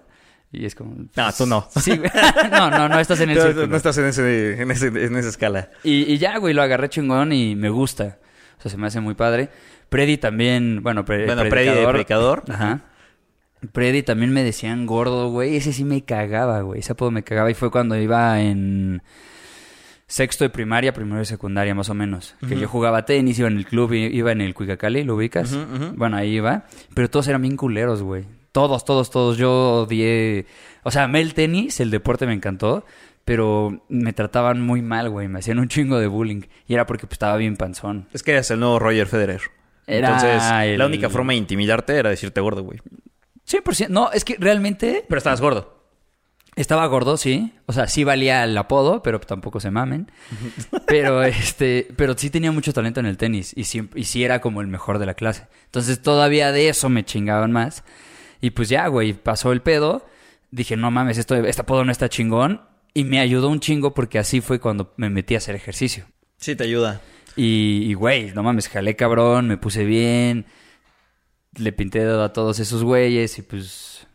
Y 0.51 0.65
es 0.65 0.74
como... 0.74 0.95
No, 1.15 1.33
tú 1.38 1.45
no. 1.45 1.68
Sí, 1.80 1.95
güey. 1.97 2.09
no, 2.51 2.71
no, 2.71 2.89
no 2.89 3.00
estás 3.00 3.19
en 3.19 3.30
el 3.31 3.38
No, 3.38 3.44
círculo. 3.44 3.68
no 3.68 3.75
estás 3.77 3.97
en, 4.00 4.06
ese, 4.06 4.59
en, 4.62 4.71
ese- 4.71 4.88
en 4.88 5.15
esa 5.18 5.30
escala. 5.30 5.69
Y, 5.83 6.12
y 6.12 6.18
ya, 6.18 6.38
güey, 6.39 6.56
lo 6.56 6.63
agarré 6.63 6.89
chingón 6.89 7.31
y 7.33 7.56
me 7.56 7.69
gusta. 7.69 8.18
O 8.57 8.62
sea, 8.62 8.71
se 8.71 8.77
me 8.77 8.88
hace 8.88 9.00
muy 9.01 9.13
padre. 9.13 9.50
Predi 9.89 10.18
también, 10.18 10.81
bueno, 10.83 11.03
pre- 11.06 11.25
Bueno, 11.25 11.44
Predi 11.50 11.69
de 11.69 11.88
predicador. 11.88 12.44
Ajá. 12.50 12.81
Predi 13.74 14.03
también 14.03 14.31
me 14.31 14.44
decían 14.44 14.86
gordo, 14.86 15.30
güey. 15.31 15.56
Ese 15.56 15.74
sí 15.74 15.83
me 15.83 16.03
cagaba, 16.03 16.62
güey. 16.62 16.80
Ese 16.80 16.94
apodo 16.94 17.12
me 17.12 17.24
cagaba. 17.24 17.51
Y 17.51 17.56
fue 17.56 17.71
cuando 17.71 17.97
iba 17.97 18.39
en 18.41 19.01
sexto 20.07 20.44
de 20.45 20.50
primaria, 20.50 20.94
primero 20.94 21.19
de 21.19 21.25
secundaria, 21.25 21.75
más 21.75 21.89
o 21.89 21.94
menos. 21.94 22.36
Que 22.47 22.57
yo 22.57 22.68
jugaba 22.68 23.06
tenis, 23.06 23.38
iba 23.38 23.47
en 23.47 23.57
el 23.57 23.65
club, 23.65 23.91
iba 23.94 24.31
en 24.31 24.41
el 24.41 24.53
Cuicacali, 24.53 25.03
¿lo 25.03 25.15
ubicas? 25.15 25.56
Bueno, 25.95 26.18
ahí 26.18 26.36
iba. 26.36 26.65
Pero 26.94 27.09
todos 27.09 27.27
eran 27.27 27.41
bien 27.41 27.57
culeros, 27.57 28.01
güey. 28.01 28.25
Todos, 28.51 28.86
todos, 28.86 29.09
todos. 29.12 29.38
Yo 29.38 29.83
odié... 29.83 30.45
O 30.83 30.91
sea, 30.91 31.03
amé 31.03 31.19
el 31.21 31.33
tenis, 31.33 31.80
el 31.80 31.91
deporte 31.91 32.25
me 32.25 32.33
encantó. 32.33 32.86
Pero 33.25 33.83
me 33.89 34.13
trataban 34.13 34.62
muy 34.62 34.81
mal, 34.81 35.09
güey. 35.09 35.27
Me 35.27 35.39
hacían 35.39 35.59
un 35.59 35.68
chingo 35.68 36.00
de 36.00 36.07
bullying. 36.07 36.41
Y 36.65 36.74
era 36.74 36.88
porque 36.88 37.06
pues, 37.06 37.13
estaba 37.15 37.36
bien 37.38 37.57
panzón. 37.57 38.07
Es 38.13 38.24
que 38.24 38.31
eres 38.31 38.50
el 38.50 38.59
nuevo 38.59 38.80
Roger 38.80 39.06
Federer. 39.06 39.41
Era 39.89 40.07
Entonces, 40.09 40.44
el- 40.74 40.77
la 40.80 40.86
única 40.86 41.09
forma 41.09 41.33
de 41.33 41.38
intimidarte 41.39 41.95
era 41.95 42.09
decirte 42.09 42.39
gordo, 42.41 42.63
güey. 42.63 42.80
100%. 43.47 43.88
No, 43.89 44.12
es 44.12 44.24
que 44.24 44.36
realmente 44.39 45.03
Pero 45.07 45.18
estabas 45.18 45.41
gordo. 45.41 45.83
estaba 46.56 46.86
gordo, 46.88 47.18
sí. 47.18 47.53
O 47.65 47.74
sea, 47.74 47.88
sí 47.88 48.03
valía 48.03 48.44
el 48.44 48.57
apodo, 48.57 49.01
pero 49.01 49.19
tampoco 49.19 49.59
se 49.59 49.71
mamen. 49.71 50.12
Pero 50.86 51.24
este, 51.24 51.88
pero 51.95 52.15
sí 52.18 52.30
tenía 52.30 52.51
mucho 52.51 52.74
talento 52.74 53.00
en 53.00 53.06
el 53.07 53.18
tenis 53.18 53.53
y 53.56 53.63
sí, 53.63 53.89
y 53.95 54.03
sí 54.03 54.24
era 54.24 54.39
como 54.41 54.62
el 54.62 54.68
mejor 54.68 55.00
de 55.00 55.06
la 55.07 55.13
clase. 55.15 55.47
Entonces 55.65 56.01
todavía 56.01 56.51
de 56.51 56.69
eso 56.69 56.89
me 56.89 57.03
chingaban 57.06 57.51
más. 57.51 57.83
Y 58.41 58.51
pues 58.51 58.69
ya, 58.69 58.88
güey, 58.88 59.13
pasó 59.13 59.51
el 59.51 59.62
pedo. 59.62 60.05
Dije, 60.51 60.77
no 60.77 60.91
mames, 60.91 61.17
esto, 61.17 61.36
este 61.36 61.62
apodo 61.62 61.84
no 61.86 61.91
está 61.91 62.10
chingón. 62.10 62.62
Y 62.93 63.03
me 63.03 63.19
ayudó 63.19 63.50
un 63.50 63.60
chingo 63.60 63.93
porque 63.93 64.17
así 64.19 64.41
fue 64.41 64.60
cuando 64.60 64.93
me 64.98 65.10
metí 65.10 65.36
a 65.36 65.38
hacer 65.38 65.55
ejercicio. 65.55 66.05
Sí, 66.38 66.55
te 66.55 66.63
ayuda. 66.63 67.01
Y, 67.36 67.93
güey, 67.93 68.31
no 68.33 68.43
mames, 68.43 68.67
jalé 68.69 68.95
cabrón, 68.95 69.48
me 69.48 69.57
puse 69.57 69.86
bien. 69.86 70.45
Le 71.57 71.71
pinté 71.71 72.00
dedo 72.00 72.24
a 72.24 72.33
todos 72.33 72.59
esos 72.59 72.83
güeyes 72.83 73.38
y 73.39 73.41
pues... 73.41 74.07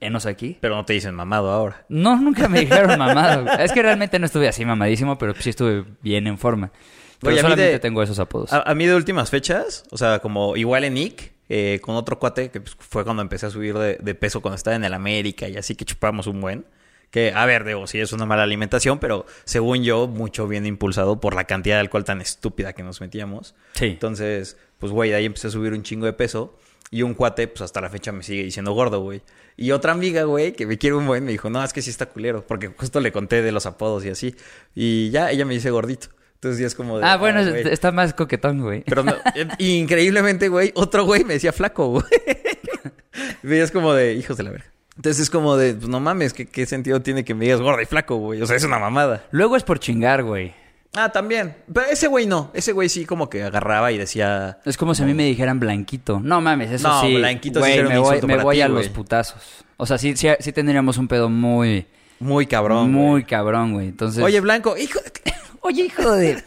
Enos 0.00 0.26
aquí. 0.26 0.58
Pero 0.60 0.74
no 0.74 0.84
te 0.84 0.94
dicen 0.94 1.14
mamado 1.14 1.50
ahora. 1.52 1.84
No, 1.88 2.16
nunca 2.20 2.48
me 2.48 2.60
dijeron 2.66 2.98
mamado. 2.98 3.46
es 3.58 3.70
que 3.72 3.82
realmente 3.82 4.18
no 4.18 4.26
estuve 4.26 4.48
así 4.48 4.64
mamadísimo, 4.64 5.16
pero 5.16 5.32
sí 5.36 5.50
estuve 5.50 5.84
bien 6.02 6.26
en 6.26 6.38
forma. 6.38 6.72
Pero 7.20 7.32
Oye, 7.34 7.40
solamente 7.40 7.70
de- 7.70 7.78
tengo 7.78 8.02
esos 8.02 8.18
apodos. 8.18 8.52
A, 8.52 8.62
a 8.68 8.74
mí 8.74 8.84
de 8.86 8.96
últimas 8.96 9.30
fechas, 9.30 9.84
o 9.92 9.96
sea, 9.96 10.18
como 10.18 10.56
igual 10.56 10.82
en 10.82 10.94
Nick, 10.94 11.34
eh, 11.48 11.78
con 11.82 11.94
otro 11.94 12.18
cuate, 12.18 12.50
que 12.50 12.60
pues, 12.60 12.76
fue 12.80 13.04
cuando 13.04 13.22
empecé 13.22 13.46
a 13.46 13.50
subir 13.50 13.78
de, 13.78 13.94
de 14.02 14.14
peso 14.16 14.40
cuando 14.40 14.56
estaba 14.56 14.74
en 14.74 14.82
el 14.84 14.92
América 14.92 15.48
y 15.48 15.56
así 15.56 15.76
que 15.76 15.84
chupamos 15.84 16.26
un 16.26 16.40
buen. 16.40 16.64
Que, 17.12 17.30
a 17.34 17.44
ver, 17.44 17.64
digo, 17.64 17.86
sí 17.86 18.00
es 18.00 18.14
una 18.14 18.24
mala 18.24 18.42
alimentación, 18.42 18.98
pero 18.98 19.26
según 19.44 19.84
yo, 19.84 20.08
mucho 20.08 20.48
bien 20.48 20.64
impulsado 20.64 21.20
por 21.20 21.34
la 21.34 21.44
cantidad 21.44 21.76
de 21.76 21.80
alcohol 21.80 22.04
tan 22.04 22.22
estúpida 22.22 22.72
que 22.72 22.82
nos 22.82 23.02
metíamos. 23.02 23.54
Sí. 23.74 23.84
Entonces, 23.84 24.56
pues, 24.78 24.92
güey, 24.92 25.10
de 25.10 25.16
ahí 25.16 25.26
empecé 25.26 25.48
a 25.48 25.50
subir 25.50 25.74
un 25.74 25.82
chingo 25.82 26.06
de 26.06 26.14
peso. 26.14 26.58
Y 26.90 27.02
un 27.02 27.12
cuate, 27.12 27.48
pues, 27.48 27.60
hasta 27.60 27.82
la 27.82 27.90
fecha 27.90 28.12
me 28.12 28.22
sigue 28.22 28.44
diciendo 28.44 28.72
gordo, 28.72 29.00
güey. 29.00 29.20
Y 29.58 29.72
otra 29.72 29.92
amiga, 29.92 30.24
güey, 30.24 30.52
que 30.52 30.66
me 30.66 30.78
quiere 30.78 30.96
un 30.96 31.06
buen, 31.06 31.22
me 31.24 31.32
dijo, 31.32 31.50
no, 31.50 31.62
es 31.62 31.74
que 31.74 31.82
sí 31.82 31.90
está 31.90 32.06
culero. 32.06 32.46
Porque 32.46 32.68
justo 32.68 32.98
le 33.00 33.12
conté 33.12 33.42
de 33.42 33.52
los 33.52 33.66
apodos 33.66 34.06
y 34.06 34.08
así. 34.08 34.34
Y 34.74 35.10
ya, 35.10 35.30
ella 35.30 35.44
me 35.44 35.52
dice 35.52 35.70
gordito. 35.70 36.08
Entonces, 36.36 36.60
ya 36.60 36.66
es 36.66 36.74
como 36.74 36.98
de... 36.98 37.04
ah, 37.04 37.18
bueno, 37.18 37.40
está 37.40 37.92
más 37.92 38.14
coquetón, 38.14 38.62
güey. 38.62 38.84
Pero 38.84 39.04
no, 39.04 39.12
eh, 39.34 39.48
increíblemente, 39.58 40.48
güey, 40.48 40.72
otro 40.74 41.04
güey 41.04 41.24
me 41.24 41.34
decía 41.34 41.52
flaco, 41.52 41.88
güey. 41.88 42.04
Y 43.44 43.54
es 43.54 43.70
como 43.70 43.92
de, 43.92 44.14
hijos 44.14 44.38
de 44.38 44.44
la 44.44 44.50
verga. 44.50 44.71
Entonces 44.96 45.22
es 45.22 45.30
como 45.30 45.56
de, 45.56 45.74
pues 45.74 45.88
no 45.88 46.00
mames, 46.00 46.32
¿qué, 46.34 46.46
qué 46.46 46.66
sentido 46.66 47.00
tiene 47.00 47.24
que 47.24 47.34
me 47.34 47.44
digas 47.46 47.60
gordo 47.60 47.80
y 47.80 47.86
flaco, 47.86 48.16
güey? 48.16 48.42
O 48.42 48.46
sea, 48.46 48.56
es 48.56 48.64
una 48.64 48.78
mamada. 48.78 49.24
Luego 49.30 49.56
es 49.56 49.62
por 49.62 49.78
chingar, 49.78 50.22
güey. 50.22 50.54
Ah, 50.94 51.10
también. 51.10 51.56
Pero 51.72 51.86
ese 51.86 52.06
güey 52.08 52.26
no. 52.26 52.50
Ese 52.52 52.72
güey 52.72 52.90
sí 52.90 53.06
como 53.06 53.30
que 53.30 53.42
agarraba 53.42 53.90
y 53.92 53.96
decía... 53.96 54.58
Es 54.66 54.76
como 54.76 54.94
si 54.94 55.02
a 55.02 55.06
mí 55.06 55.14
me 55.14 55.24
dijeran 55.24 55.58
blanquito. 55.58 56.20
No 56.20 56.42
mames, 56.42 56.70
eso 56.70 56.86
No, 56.88 57.00
sí. 57.00 57.16
blanquito 57.16 57.64
sí 57.64 57.78
un 57.78 57.88
me 57.88 57.98
voy, 57.98 58.20
me 58.20 58.28
para 58.28 58.42
voy 58.42 58.56
ti, 58.56 58.60
a 58.62 58.68
güey. 58.68 58.82
los 58.84 58.92
putazos. 58.92 59.64
O 59.78 59.86
sea, 59.86 59.96
sí, 59.96 60.14
sí, 60.16 60.28
sí 60.38 60.52
tendríamos 60.52 60.98
un 60.98 61.08
pedo 61.08 61.30
muy, 61.30 61.86
Muy 62.20 62.46
cabrón, 62.46 62.92
muy 62.92 63.10
güey. 63.12 63.24
cabrón, 63.24 63.72
güey. 63.72 63.88
Entonces, 63.88 64.22
Oye, 64.22 64.40
Blanco, 64.42 64.76
hijo... 64.76 65.00
de- 65.00 65.32
oye, 65.62 65.84
hijo 65.86 66.10
de. 66.12 66.44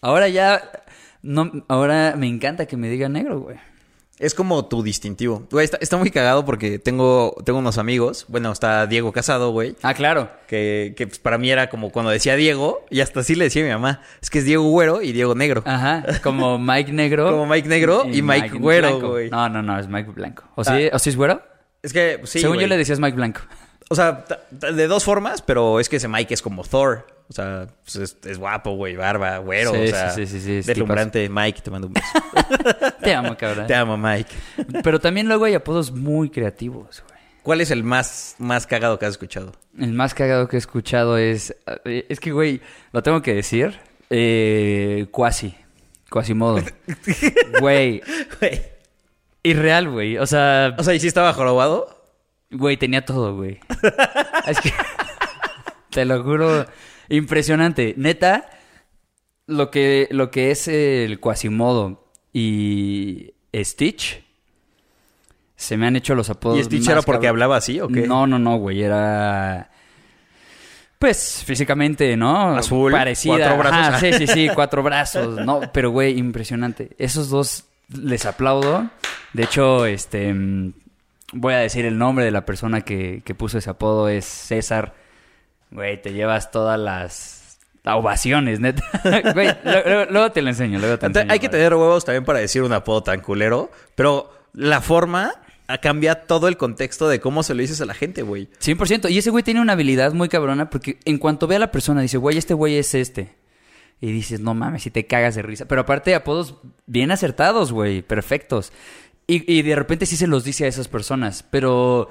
Ahora 0.00 0.28
ya, 0.30 0.62
no, 1.20 1.52
ahora 1.68 2.14
me 2.16 2.28
encanta 2.28 2.64
que 2.64 2.78
me 2.78 2.88
digan 2.88 3.12
negro, 3.12 3.40
güey. 3.40 3.56
Es 4.18 4.34
como 4.34 4.64
tu 4.66 4.82
distintivo. 4.82 5.46
Güey, 5.50 5.64
está, 5.66 5.76
está 5.80 5.98
muy 5.98 6.10
cagado 6.10 6.46
porque 6.46 6.78
tengo, 6.78 7.36
tengo 7.44 7.58
unos 7.58 7.76
amigos. 7.76 8.24
Bueno, 8.28 8.50
está 8.50 8.86
Diego 8.86 9.12
Casado, 9.12 9.50
güey. 9.50 9.76
Ah, 9.82 9.92
claro. 9.92 10.30
Que, 10.46 10.94
que 10.96 11.06
pues, 11.06 11.18
para 11.18 11.36
mí 11.36 11.50
era 11.50 11.68
como 11.68 11.90
cuando 11.90 12.10
decía 12.10 12.34
Diego, 12.34 12.86
y 12.88 13.00
hasta 13.02 13.20
así 13.20 13.34
le 13.34 13.44
decía 13.44 13.62
a 13.62 13.66
mi 13.66 13.72
mamá. 13.72 14.00
Es 14.22 14.30
que 14.30 14.38
es 14.38 14.46
Diego 14.46 14.64
Güero 14.70 15.02
y 15.02 15.12
Diego 15.12 15.34
Negro. 15.34 15.62
Ajá, 15.66 16.02
como 16.22 16.58
Mike 16.58 16.92
Negro. 16.92 17.30
Como 17.30 17.46
Mike 17.46 17.68
Negro 17.68 18.04
y 18.10 18.22
Mike 18.22 18.56
Güero, 18.58 18.88
Blanco. 18.88 19.08
güey. 19.10 19.28
No, 19.28 19.48
no, 19.50 19.60
no, 19.62 19.78
es 19.78 19.86
Mike 19.86 20.10
Blanco. 20.12 20.44
¿O 20.54 20.62
Ah. 20.62 20.64
sí, 20.64 20.88
¿o 20.92 20.98
sí 20.98 21.10
es 21.10 21.16
güero? 21.16 21.42
Es 21.82 21.92
que, 21.92 22.16
pues, 22.18 22.30
sí, 22.30 22.40
Según 22.40 22.58
yo 22.58 22.66
le 22.66 22.78
decías 22.78 22.98
Mike 22.98 23.16
Blanco. 23.16 23.40
O 23.90 23.94
sea, 23.94 24.24
de 24.50 24.86
dos 24.88 25.04
formas, 25.04 25.42
pero 25.42 25.78
es 25.78 25.88
que 25.90 25.96
ese 25.96 26.08
Mike 26.08 26.32
es 26.34 26.40
como 26.42 26.64
Thor. 26.64 27.06
O 27.28 27.32
sea, 27.32 27.66
pues 27.82 27.96
es, 27.96 28.16
es 28.24 28.38
guapo, 28.38 28.72
güey, 28.76 28.94
barba, 28.96 29.38
güero. 29.38 29.72
Sí, 29.72 29.78
o 29.80 29.86
sea, 29.88 30.10
sí, 30.10 30.26
sí, 30.26 30.38
sí, 30.38 30.46
sí, 30.46 30.52
es 30.58 30.66
deslumbrante. 30.66 31.28
Mike, 31.28 31.60
te 31.60 31.70
mando 31.70 31.88
un 31.88 31.92
beso. 31.94 32.06
Te 33.02 33.14
amo, 33.14 33.36
cabrón. 33.36 33.66
te 33.66 33.74
amo, 33.74 33.96
Mike. 33.96 34.32
Pero 34.82 35.00
también 35.00 35.26
luego 35.28 35.44
hay 35.44 35.54
apodos 35.54 35.90
muy 35.92 36.30
creativos, 36.30 37.02
güey. 37.06 37.16
¿Cuál 37.42 37.60
es 37.60 37.70
el 37.70 37.84
más, 37.84 38.34
más 38.38 38.66
cagado 38.66 38.98
que 38.98 39.06
has 39.06 39.12
escuchado? 39.12 39.52
El 39.78 39.92
más 39.92 40.14
cagado 40.14 40.48
que 40.48 40.56
he 40.56 40.58
escuchado 40.58 41.16
es... 41.18 41.54
eh, 41.84 42.06
Es 42.08 42.18
que, 42.20 42.32
güey, 42.32 42.60
lo 42.92 43.02
tengo 43.02 43.22
que 43.22 43.34
decir. 43.34 43.78
Eh, 44.10 45.06
cuasi. 45.10 45.54
Quasimodo. 46.10 46.60
Güey. 47.60 48.02
Güey. 48.40 48.62
Irreal, 49.42 49.88
güey. 49.90 50.18
O 50.18 50.26
sea, 50.26 50.74
O 50.78 50.82
sea, 50.84 50.94
¿y 50.94 51.00
si 51.00 51.06
estaba 51.08 51.32
jorobado? 51.32 51.92
güey, 52.50 52.76
tenía 52.76 53.04
todo, 53.04 53.34
güey. 53.36 53.58
es 54.46 54.60
que... 54.60 54.72
Te 55.90 56.04
lo 56.04 56.22
juro. 56.22 56.66
Impresionante. 57.08 57.94
Neta, 57.96 58.48
lo 59.46 59.70
que, 59.70 60.08
lo 60.10 60.30
que 60.30 60.50
es 60.50 60.68
el 60.68 61.20
Quasimodo 61.20 62.10
y 62.32 63.32
Stitch... 63.54 64.24
Se 65.58 65.78
me 65.78 65.86
han 65.86 65.96
hecho 65.96 66.14
los 66.14 66.28
apodos 66.28 66.58
¿Y 66.58 66.64
Stitch 66.64 66.86
era 66.86 67.00
porque 67.00 67.28
hablaba 67.28 67.56
así 67.56 67.80
o 67.80 67.88
qué? 67.88 68.06
No, 68.06 68.26
no, 68.26 68.38
no, 68.38 68.58
güey. 68.58 68.82
Era. 68.82 69.70
Pues 70.98 71.42
físicamente, 71.46 72.14
¿no? 72.14 72.56
Azul, 72.56 72.92
Parecida. 72.92 73.36
cuatro 73.36 73.56
brazos. 73.58 73.78
Ajá, 73.78 73.98
sí, 74.00 74.12
sí, 74.12 74.26
sí, 74.26 74.48
cuatro 74.54 74.82
brazos. 74.82 75.44
No, 75.46 75.60
pero 75.72 75.90
güey, 75.90 76.18
impresionante. 76.18 76.90
Esos 76.98 77.30
dos 77.30 77.64
les 77.88 78.26
aplaudo. 78.26 78.90
De 79.32 79.44
hecho, 79.44 79.86
este. 79.86 80.32
mm, 80.34 80.74
Voy 81.32 81.54
a 81.54 81.58
decir 81.58 81.86
el 81.86 81.96
nombre 81.96 82.24
de 82.26 82.30
la 82.30 82.44
persona 82.44 82.82
que, 82.82 83.22
que 83.24 83.34
puso 83.34 83.56
ese 83.56 83.70
apodo: 83.70 84.10
es 84.10 84.26
César. 84.26 84.94
Güey, 85.70 86.00
te 86.00 86.12
llevas 86.12 86.50
todas 86.50 86.78
las 86.78 87.58
ovaciones, 87.84 88.60
neta. 88.60 88.82
Güey, 89.34 89.48
luego 90.10 90.32
te 90.32 90.42
lo 90.42 90.48
enseño, 90.50 90.78
luego 90.78 90.98
te 90.98 91.06
Ante- 91.06 91.20
enseño, 91.20 91.32
Hay 91.32 91.38
que 91.38 91.48
güey. 91.48 91.58
tener 91.58 91.74
huevos 91.74 92.04
también 92.04 92.24
para 92.24 92.38
decir 92.40 92.62
un 92.62 92.72
apodo 92.72 93.02
tan 93.02 93.20
culero, 93.20 93.70
pero 93.94 94.32
la 94.52 94.80
forma 94.80 95.32
a- 95.68 95.78
cambia 95.78 96.26
todo 96.26 96.48
el 96.48 96.56
contexto 96.56 97.08
de 97.08 97.20
cómo 97.20 97.42
se 97.42 97.54
lo 97.54 97.60
dices 97.60 97.80
a 97.80 97.86
la 97.86 97.94
gente, 97.94 98.22
güey. 98.22 98.48
100%. 98.60 99.10
Y 99.10 99.18
ese 99.18 99.30
güey 99.30 99.44
tiene 99.44 99.60
una 99.60 99.74
habilidad 99.74 100.12
muy 100.12 100.28
cabrona 100.28 100.70
porque 100.70 100.98
en 101.04 101.18
cuanto 101.18 101.46
ve 101.46 101.56
a 101.56 101.60
la 101.60 101.70
persona 101.72 102.00
dice, 102.00 102.16
güey, 102.18 102.38
este 102.38 102.54
güey 102.54 102.76
es 102.76 102.94
este. 102.94 103.34
Y 104.00 104.12
dices, 104.12 104.40
no 104.40 104.52
mames, 104.54 104.82
si 104.82 104.90
te 104.90 105.06
cagas 105.06 105.34
de 105.36 105.42
risa. 105.42 105.64
Pero 105.66 105.80
aparte, 105.82 106.14
apodos 106.14 106.56
bien 106.86 107.10
acertados, 107.10 107.72
güey, 107.72 108.02
perfectos. 108.02 108.72
Y, 109.26 109.50
y 109.52 109.62
de 109.62 109.74
repente 109.74 110.06
sí 110.06 110.16
se 110.16 110.26
los 110.26 110.44
dice 110.44 110.64
a 110.66 110.68
esas 110.68 110.88
personas. 110.88 111.42
Pero, 111.50 112.10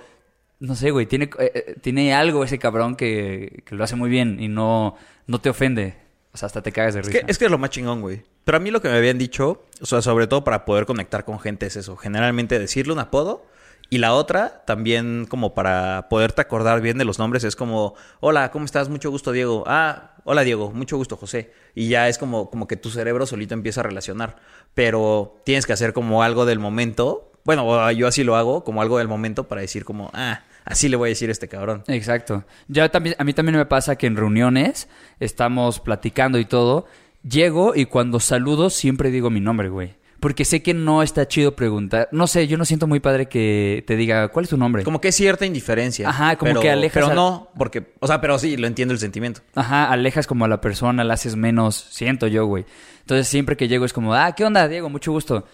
no 0.60 0.76
sé, 0.76 0.92
güey, 0.92 1.06
tiene, 1.06 1.26
eh, 1.40 1.52
eh, 1.54 1.76
tiene 1.82 2.14
algo 2.14 2.44
ese 2.44 2.60
cabrón 2.60 2.96
que, 2.96 3.64
que 3.66 3.76
lo 3.76 3.84
hace 3.84 3.96
muy 3.96 4.10
bien 4.10 4.40
y 4.40 4.48
no, 4.48 4.96
no 5.28 5.40
te 5.42 5.50
ofende. 5.50 5.98
O 6.34 6.38
sea, 6.38 6.48
hasta 6.48 6.62
te 6.62 6.72
cagas 6.72 6.94
de 6.94 7.00
Es 7.02 7.08
risa. 7.08 7.20
que, 7.20 7.32
es 7.32 7.38
que 7.38 7.46
es 7.46 7.52
lo 7.52 7.58
más 7.58 7.70
chingón, 7.70 8.02
güey. 8.02 8.24
Pero 8.44 8.58
a 8.58 8.60
mí 8.60 8.70
lo 8.70 8.82
que 8.82 8.90
me 8.90 8.98
habían 8.98 9.18
dicho, 9.18 9.64
o 9.82 9.86
sea, 9.86 10.02
sobre 10.02 10.28
todo 10.28 10.44
para 10.44 10.66
poder 10.66 10.86
conectar 10.86 11.24
con 11.26 11.40
gente 11.40 11.66
es 11.66 11.76
eso. 11.78 11.96
Generalmente 11.96 12.60
decirle 12.60 12.94
un 12.94 13.00
apodo. 13.00 13.46
Y 13.90 14.00
la 14.00 14.14
otra, 14.14 14.64
también 14.66 15.28
como 15.30 15.54
para 15.54 16.08
poderte 16.10 16.42
acordar 16.42 16.82
bien 16.82 16.98
de 16.98 17.06
los 17.06 17.20
nombres, 17.20 17.44
es 17.44 17.56
como, 17.56 17.94
hola, 18.20 18.50
¿cómo 18.52 18.66
estás? 18.66 18.90
Mucho 18.90 19.12
gusto, 19.12 19.32
Diego. 19.32 19.64
Ah, 19.68 20.16
hola, 20.24 20.42
Diego. 20.42 20.72
Mucho 20.72 20.98
gusto, 20.98 21.16
José. 21.18 21.54
Y 21.76 21.88
ya 21.88 22.10
es 22.10 22.18
como, 22.18 22.50
como 22.50 22.68
que 22.68 22.78
tu 22.78 22.90
cerebro 22.90 23.26
solito 23.28 23.54
empieza 23.54 23.82
a 23.82 23.84
relacionar. 23.84 24.38
Pero 24.74 25.40
tienes 25.46 25.66
que 25.66 25.74
hacer 25.74 25.94
como 25.94 26.24
algo 26.24 26.46
del 26.46 26.60
momento. 26.60 27.32
Bueno, 27.46 27.66
o 27.66 27.92
yo 27.92 28.08
así 28.08 28.24
lo 28.24 28.36
hago, 28.36 28.64
como 28.64 28.82
algo 28.82 28.98
del 28.98 29.08
momento 29.08 29.48
para 29.48 29.62
decir 29.62 29.86
como, 29.86 30.10
ah, 30.14 30.42
así 30.66 30.90
le 30.90 30.98
voy 30.98 31.08
a 31.08 31.12
decir 31.12 31.30
a 31.30 31.32
este 31.32 31.48
cabrón. 31.48 31.84
Exacto. 31.88 32.44
Ya 32.68 32.90
también, 32.90 33.16
a 33.20 33.24
mí 33.24 33.34
también 33.34 33.56
me 33.58 33.66
pasa 33.66 33.96
que 33.96 34.08
en 34.08 34.16
reuniones 34.18 34.90
estamos 35.20 35.80
platicando 35.80 36.40
y 36.40 36.46
todo. 36.46 36.86
Llego 37.24 37.74
y 37.76 37.86
cuando 37.86 38.20
saludo 38.20 38.70
siempre 38.70 39.12
digo 39.12 39.30
mi 39.30 39.40
nombre, 39.40 39.70
güey. 39.70 39.96
Porque 40.20 40.44
sé 40.44 40.64
que 40.64 40.74
no 40.74 41.04
está 41.04 41.28
chido 41.28 41.56
preguntar. 41.56 42.10
No 42.12 42.26
sé, 42.26 42.48
yo 42.48 42.58
no 42.58 42.66
siento 42.66 42.88
muy 42.88 43.00
padre 43.00 43.28
que 43.28 43.84
te 43.86 43.96
diga, 43.96 44.30
¿cuál 44.30 44.46
es 44.46 44.50
tu 44.50 44.58
nombre? 44.58 44.84
Como 44.84 45.00
que 45.00 45.10
es 45.10 45.16
cierta 45.16 45.46
indiferencia. 45.46 46.10
Ajá, 46.10 46.36
como 46.38 46.50
pero- 46.50 46.62
que 46.62 46.72
alejas 46.72 47.04
Pero 47.04 47.16
no, 47.16 47.50
porque, 47.58 47.94
o 48.00 48.08
sea, 48.08 48.22
pero 48.22 48.40
sí, 48.40 48.58
lo 48.58 48.66
entiendo 48.66 48.94
el 48.94 49.00
sentimiento. 49.00 49.42
Ajá, 49.54 49.92
alejas 49.92 50.26
como 50.26 50.46
a 50.46 50.48
la 50.48 50.62
persona, 50.62 51.04
la 51.04 51.14
haces 51.14 51.36
menos, 51.36 51.76
siento 51.92 52.26
yo, 52.26 52.48
güey. 52.48 52.66
Entonces 53.02 53.28
siempre 53.28 53.56
que 53.56 53.68
llego 53.68 53.86
es 53.86 53.94
como, 53.94 54.16
ah, 54.16 54.34
¿qué 54.36 54.44
onda, 54.46 54.68
Diego? 54.68 54.90
Mucho 54.90 55.12
gusto. 55.12 55.46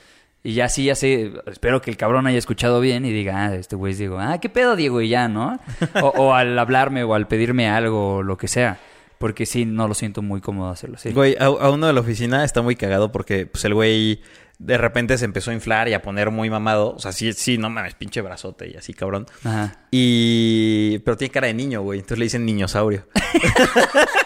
Y 0.43 0.53
ya 0.53 0.69
sí, 0.69 0.86
ya 0.86 0.95
sé, 0.95 1.31
espero 1.45 1.81
que 1.81 1.91
el 1.91 1.98
cabrón 1.98 2.25
haya 2.25 2.39
escuchado 2.39 2.79
bien 2.79 3.05
y 3.05 3.12
diga, 3.12 3.45
ah, 3.45 3.55
este 3.55 3.75
güey 3.75 3.91
es 3.91 4.00
Diego. 4.00 4.19
Ah, 4.19 4.39
¿qué 4.39 4.50
pedo, 4.50 4.75
Diego? 4.75 5.00
Y 5.01 5.10
ya, 5.10 5.27
¿no? 5.27 5.60
O, 6.01 6.07
o 6.07 6.33
al 6.33 6.57
hablarme 6.57 7.03
o 7.03 7.13
al 7.13 7.27
pedirme 7.27 7.69
algo 7.69 8.15
o 8.15 8.24
lo 8.24 8.38
que 8.38 8.48
sea. 8.48 8.79
Porque 9.19 9.45
sí, 9.45 9.65
no 9.65 9.88
lo 9.88 9.93
siento 9.93 10.24
muy 10.24 10.41
cómodo 10.41 10.71
hacerlo, 10.71 10.98
sí. 10.98 11.12
Güey, 11.12 11.36
a, 11.39 11.45
a 11.45 11.69
uno 11.69 11.86
de 11.86 11.93
la 11.93 12.01
oficina 12.01 12.43
está 12.43 12.63
muy 12.63 12.75
cagado 12.75 13.12
porque 13.12 13.45
pues 13.45 13.63
el 13.65 13.75
güey 13.75 14.19
de 14.57 14.77
repente 14.77 15.17
se 15.17 15.25
empezó 15.25 15.50
a 15.50 15.53
inflar 15.55 15.89
y 15.89 15.93
a 15.93 16.01
poner 16.01 16.29
muy 16.29 16.50
mamado. 16.50 16.95
O 16.95 17.00
sea, 17.00 17.12
sí, 17.12 17.33
sí, 17.33 17.57
no 17.57 17.69
mames, 17.69 17.95
pinche 17.95 18.21
brazote 18.21 18.69
y 18.69 18.75
así, 18.75 18.93
cabrón. 18.93 19.25
Ajá. 19.43 19.75
Y... 19.89 21.00
Pero 21.00 21.17
tiene 21.17 21.31
cara 21.31 21.48
de 21.48 21.53
niño, 21.53 21.81
güey. 21.81 22.00
Entonces 22.00 22.19
le 22.19 22.25
dicen 22.25 22.45
niñosaurio. 22.45 23.07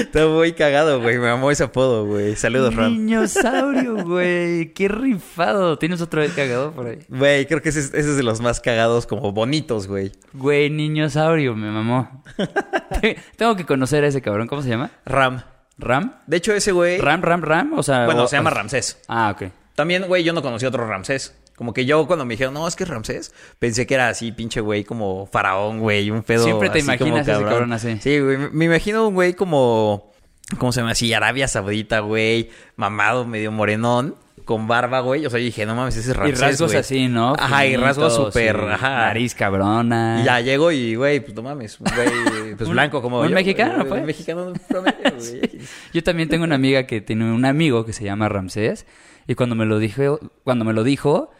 está 0.00 0.26
muy 0.26 0.52
cagado, 0.52 1.00
güey. 1.00 1.18
Me 1.18 1.28
amó 1.30 1.50
ese 1.50 1.64
apodo, 1.64 2.06
güey. 2.06 2.36
Saludos, 2.36 2.74
Ram. 2.74 2.92
Niñosaurio, 2.92 3.96
güey. 4.04 4.72
Qué 4.72 4.88
rifado. 4.88 5.78
¿Tienes 5.78 6.00
otro 6.00 6.20
vez 6.20 6.32
cagado 6.32 6.72
por 6.72 6.86
ahí? 6.86 6.98
Güey, 7.08 7.46
creo 7.46 7.60
que 7.62 7.68
ese, 7.70 7.80
es- 7.80 7.94
ese 7.94 8.10
es 8.10 8.16
de 8.16 8.22
los 8.22 8.40
más 8.40 8.60
cagados 8.60 9.06
como 9.06 9.32
bonitos, 9.32 9.86
güey. 9.86 10.12
Güey, 10.32 10.70
niñosaurio, 10.70 11.54
me 11.54 11.70
mamó. 11.70 12.22
Tengo 13.36 13.56
que 13.56 13.64
conocer 13.66 14.04
a 14.04 14.08
ese 14.08 14.22
cabrón. 14.22 14.46
¿Cómo 14.48 14.62
se 14.62 14.68
llama? 14.68 14.90
Ram. 15.04 15.42
¿Ram? 15.78 16.14
De 16.26 16.36
hecho, 16.36 16.52
ese 16.52 16.72
güey... 16.72 16.98
¿Ram, 16.98 17.22
Ram, 17.22 17.42
Ram? 17.42 17.72
O 17.78 17.82
sea, 17.82 18.04
Bueno, 18.04 18.24
o- 18.24 18.28
se 18.28 18.36
llama 18.36 18.50
Ramsés. 18.50 19.00
Ah, 19.08 19.34
ok. 19.34 19.50
También, 19.74 20.04
güey, 20.06 20.22
yo 20.22 20.32
no 20.32 20.42
conocí 20.42 20.66
otro 20.66 20.86
Ramsés. 20.86 21.34
Como 21.56 21.74
que 21.74 21.84
yo 21.84 22.06
cuando 22.06 22.24
me 22.24 22.34
dijeron, 22.34 22.54
no, 22.54 22.66
es 22.66 22.76
que 22.76 22.84
es 22.84 22.88
Ramsés, 22.88 23.32
pensé 23.58 23.86
que 23.86 23.94
era 23.94 24.08
así, 24.08 24.32
pinche 24.32 24.60
güey, 24.60 24.84
como 24.84 25.26
faraón, 25.26 25.80
güey, 25.80 26.10
un 26.10 26.22
pedo. 26.22 26.44
Siempre 26.44 26.70
te 26.70 26.78
así 26.78 26.86
como 26.86 27.08
imaginas 27.08 27.28
ese 27.28 27.44
cabrón 27.44 27.72
así. 27.72 27.98
Sí, 28.00 28.18
güey, 28.20 28.38
me, 28.38 28.64
imagino 28.64 29.06
un 29.06 29.14
güey 29.14 29.34
como, 29.34 30.12
¿cómo 30.58 30.72
se 30.72 30.80
llama 30.80 30.92
así? 30.92 31.12
Arabia 31.12 31.46
Saudita, 31.48 32.00
güey, 32.00 32.50
mamado, 32.76 33.26
medio 33.26 33.52
morenón, 33.52 34.16
con 34.44 34.66
barba, 34.66 35.00
güey. 35.00 35.26
O 35.26 35.30
sea, 35.30 35.38
yo 35.38 35.44
dije, 35.44 35.66
no 35.66 35.74
mames, 35.74 35.96
ese 35.96 36.10
es 36.10 36.16
Y 36.16 36.18
Ramsés, 36.18 36.40
rasgos 36.40 36.70
güey. 36.70 36.80
así, 36.80 37.08
¿no? 37.08 37.34
Ajá, 37.38 37.66
y 37.66 37.76
rasgos 37.76 38.14
súper, 38.14 38.56
y 38.56 38.72
ajá. 38.72 39.06
Nariz 39.06 39.34
cabrona. 39.34 40.20
Y 40.22 40.24
ya 40.24 40.40
llego 40.40 40.72
y, 40.72 40.94
güey, 40.94 41.20
pues 41.20 41.34
no 41.34 41.42
mames, 41.42 41.78
un 41.80 41.86
güey, 41.94 42.54
pues 42.56 42.68
blanco 42.70 43.02
como 43.02 43.20
un 43.20 43.28
yo, 43.28 43.34
mexicano, 43.34 43.74
güey, 43.74 43.88
pues. 43.88 44.00
Un 44.00 44.06
mexicano 44.06 44.52
promedio, 44.68 44.96
güey. 45.18 45.60
Yo 45.92 46.02
también 46.02 46.28
tengo 46.28 46.44
una 46.44 46.54
amiga 46.54 46.86
que 46.86 47.00
tiene 47.00 47.30
un 47.30 47.44
amigo 47.44 47.84
que 47.84 47.92
se 47.92 48.04
llama 48.04 48.28
Ramsés. 48.28 48.86
Y 49.26 49.34
cuando 49.34 49.54
me 49.54 49.66
lo 49.66 49.78
dijo, 49.78 50.18
cuando 50.42 50.64
me 50.64 50.72
lo 50.72 50.82
dijo, 50.82 51.30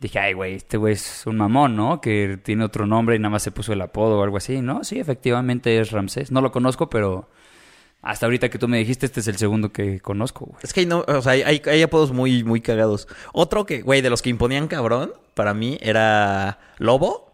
dije, 0.00 0.18
ay, 0.18 0.32
güey, 0.34 0.54
este 0.54 0.76
güey 0.76 0.94
es 0.94 1.26
un 1.26 1.36
mamón, 1.36 1.76
¿no? 1.76 2.00
Que 2.00 2.38
tiene 2.42 2.64
otro 2.64 2.86
nombre 2.86 3.16
y 3.16 3.18
nada 3.18 3.30
más 3.30 3.42
se 3.42 3.50
puso 3.50 3.72
el 3.72 3.80
apodo 3.80 4.18
o 4.18 4.22
algo 4.22 4.36
así, 4.36 4.60
¿no? 4.62 4.84
Sí, 4.84 4.98
efectivamente 4.98 5.78
es 5.80 5.90
Ramsés. 5.90 6.30
No 6.30 6.40
lo 6.40 6.52
conozco, 6.52 6.88
pero 6.88 7.28
hasta 8.00 8.26
ahorita 8.26 8.48
que 8.48 8.58
tú 8.58 8.68
me 8.68 8.78
dijiste, 8.78 9.06
este 9.06 9.20
es 9.20 9.26
el 9.28 9.36
segundo 9.38 9.72
que 9.72 10.00
conozco, 10.00 10.46
güey. 10.46 10.58
Es 10.62 10.72
que 10.72 10.86
no, 10.86 11.04
o 11.08 11.20
sea, 11.22 11.32
hay- 11.32 11.62
hay 11.64 11.82
apodos 11.82 12.12
muy, 12.12 12.44
muy 12.44 12.60
cagados. 12.60 13.08
Otro 13.32 13.66
que, 13.66 13.82
güey, 13.82 14.00
de 14.00 14.10
los 14.10 14.22
que 14.22 14.30
imponían 14.30 14.68
cabrón, 14.68 15.12
para 15.34 15.52
mí 15.54 15.78
era 15.80 16.58
Lobo. 16.78 17.27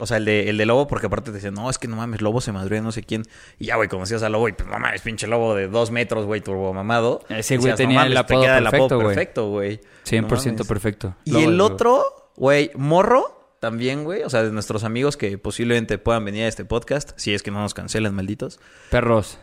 O 0.00 0.06
sea, 0.06 0.16
el 0.16 0.24
de, 0.24 0.50
el 0.50 0.58
de 0.58 0.66
Lobo, 0.66 0.88
porque 0.88 1.06
aparte 1.06 1.30
te 1.30 1.36
decían, 1.36 1.54
no, 1.54 1.70
es 1.70 1.78
que 1.78 1.86
no 1.86 1.96
mames, 1.96 2.20
Lobo 2.20 2.40
se 2.40 2.50
madrió 2.50 2.82
no 2.82 2.90
sé 2.90 3.04
quién. 3.04 3.22
Y 3.58 3.66
ya, 3.66 3.76
güey, 3.76 3.88
conocías 3.88 4.24
a 4.24 4.28
Lobo 4.28 4.48
y 4.48 4.52
pues 4.52 4.68
no 4.68 4.78
mames, 4.78 5.02
pinche 5.02 5.26
Lobo 5.28 5.54
de 5.54 5.68
dos 5.68 5.92
metros, 5.92 6.26
güey, 6.26 6.40
turbo 6.40 6.74
mamado. 6.74 7.24
Ese 7.28 7.58
güey 7.58 7.74
tenía 7.76 8.04
el 8.04 8.12
te 8.12 8.18
apodo 8.18 8.42
queda 8.42 8.58
perfecto, 8.58 8.96
güey. 8.96 9.06
perfecto, 9.06 9.48
güey. 9.50 9.80
100% 10.04 10.20
No 10.22 10.28
mames. 10.28 10.66
perfecto. 10.66 11.16
Y 11.24 11.44
el 11.44 11.56
lobo. 11.56 11.74
otro, 11.74 12.30
güey, 12.36 12.72
Morro, 12.74 13.56
también, 13.60 14.04
güey. 14.04 14.24
O 14.24 14.30
sea, 14.30 14.42
de 14.42 14.50
nuestros 14.50 14.84
amigos 14.84 15.16
que 15.16 15.38
posiblemente 15.38 15.96
puedan 15.96 16.24
venir 16.24 16.44
a 16.44 16.48
este 16.48 16.64
podcast, 16.64 17.12
si 17.16 17.32
es 17.32 17.42
que 17.42 17.50
no 17.50 17.60
nos 17.60 17.72
cancelan, 17.72 18.14
malditos. 18.14 18.60
Perros. 18.90 19.38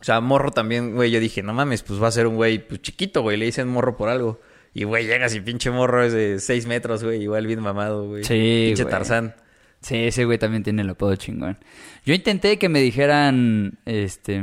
O 0.00 0.04
sea, 0.04 0.20
morro 0.20 0.50
también, 0.50 0.94
güey. 0.94 1.10
Yo 1.10 1.20
dije, 1.20 1.42
no 1.42 1.52
mames, 1.52 1.82
pues 1.82 2.02
va 2.02 2.08
a 2.08 2.10
ser 2.10 2.26
un 2.26 2.34
güey 2.36 2.66
pues, 2.66 2.80
chiquito, 2.82 3.22
güey. 3.22 3.36
Le 3.36 3.44
dicen 3.44 3.68
morro 3.68 3.96
por 3.96 4.08
algo. 4.08 4.40
Y, 4.72 4.84
güey, 4.84 5.06
llegas 5.06 5.34
y 5.34 5.40
pinche 5.40 5.70
morro 5.70 6.02
es 6.02 6.12
de 6.12 6.40
6 6.40 6.66
metros, 6.66 7.04
güey. 7.04 7.22
Igual 7.22 7.46
bien 7.46 7.60
mamado, 7.60 8.08
güey. 8.08 8.24
Sí, 8.24 8.64
Pinche 8.68 8.84
güey. 8.84 8.90
Tarzán. 8.90 9.34
Sí, 9.80 9.96
ese 9.96 10.24
güey 10.26 10.38
también 10.38 10.62
tiene 10.62 10.82
el 10.82 10.90
apodo 10.90 11.16
chingón. 11.16 11.58
Yo 12.04 12.12
intenté 12.14 12.58
que 12.58 12.68
me 12.68 12.80
dijeran, 12.80 13.78
este, 13.86 14.42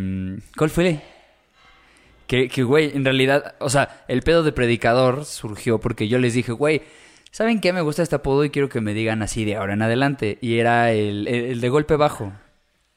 ¿cuál 0.58 0.70
fue? 0.70 1.00
Que, 2.26 2.50
que, 2.50 2.64
güey, 2.64 2.92
en 2.96 3.06
realidad, 3.06 3.56
o 3.60 3.70
sea, 3.70 4.04
el 4.08 4.22
pedo 4.22 4.44
de 4.44 4.52
predicador 4.52 5.26
surgió 5.26 5.80
porque 5.80 6.08
yo 6.08 6.18
les 6.20 6.34
dije, 6.34 6.52
güey, 6.52 6.82
¿saben 7.32 7.62
qué? 7.62 7.72
Me 7.72 7.82
gusta 7.82 8.04
este 8.04 8.16
apodo 8.16 8.44
y 8.44 8.50
quiero 8.50 8.68
que 8.68 8.82
me 8.82 8.94
digan 8.94 9.22
así 9.22 9.46
de 9.46 9.56
ahora 9.56 9.74
en 9.74 9.82
adelante. 9.84 10.38
Y 10.42 10.58
era 10.58 10.92
el- 10.92 11.28
el 11.28 11.62
de 11.62 11.70
golpe 11.70 11.96
bajo. 11.96 12.34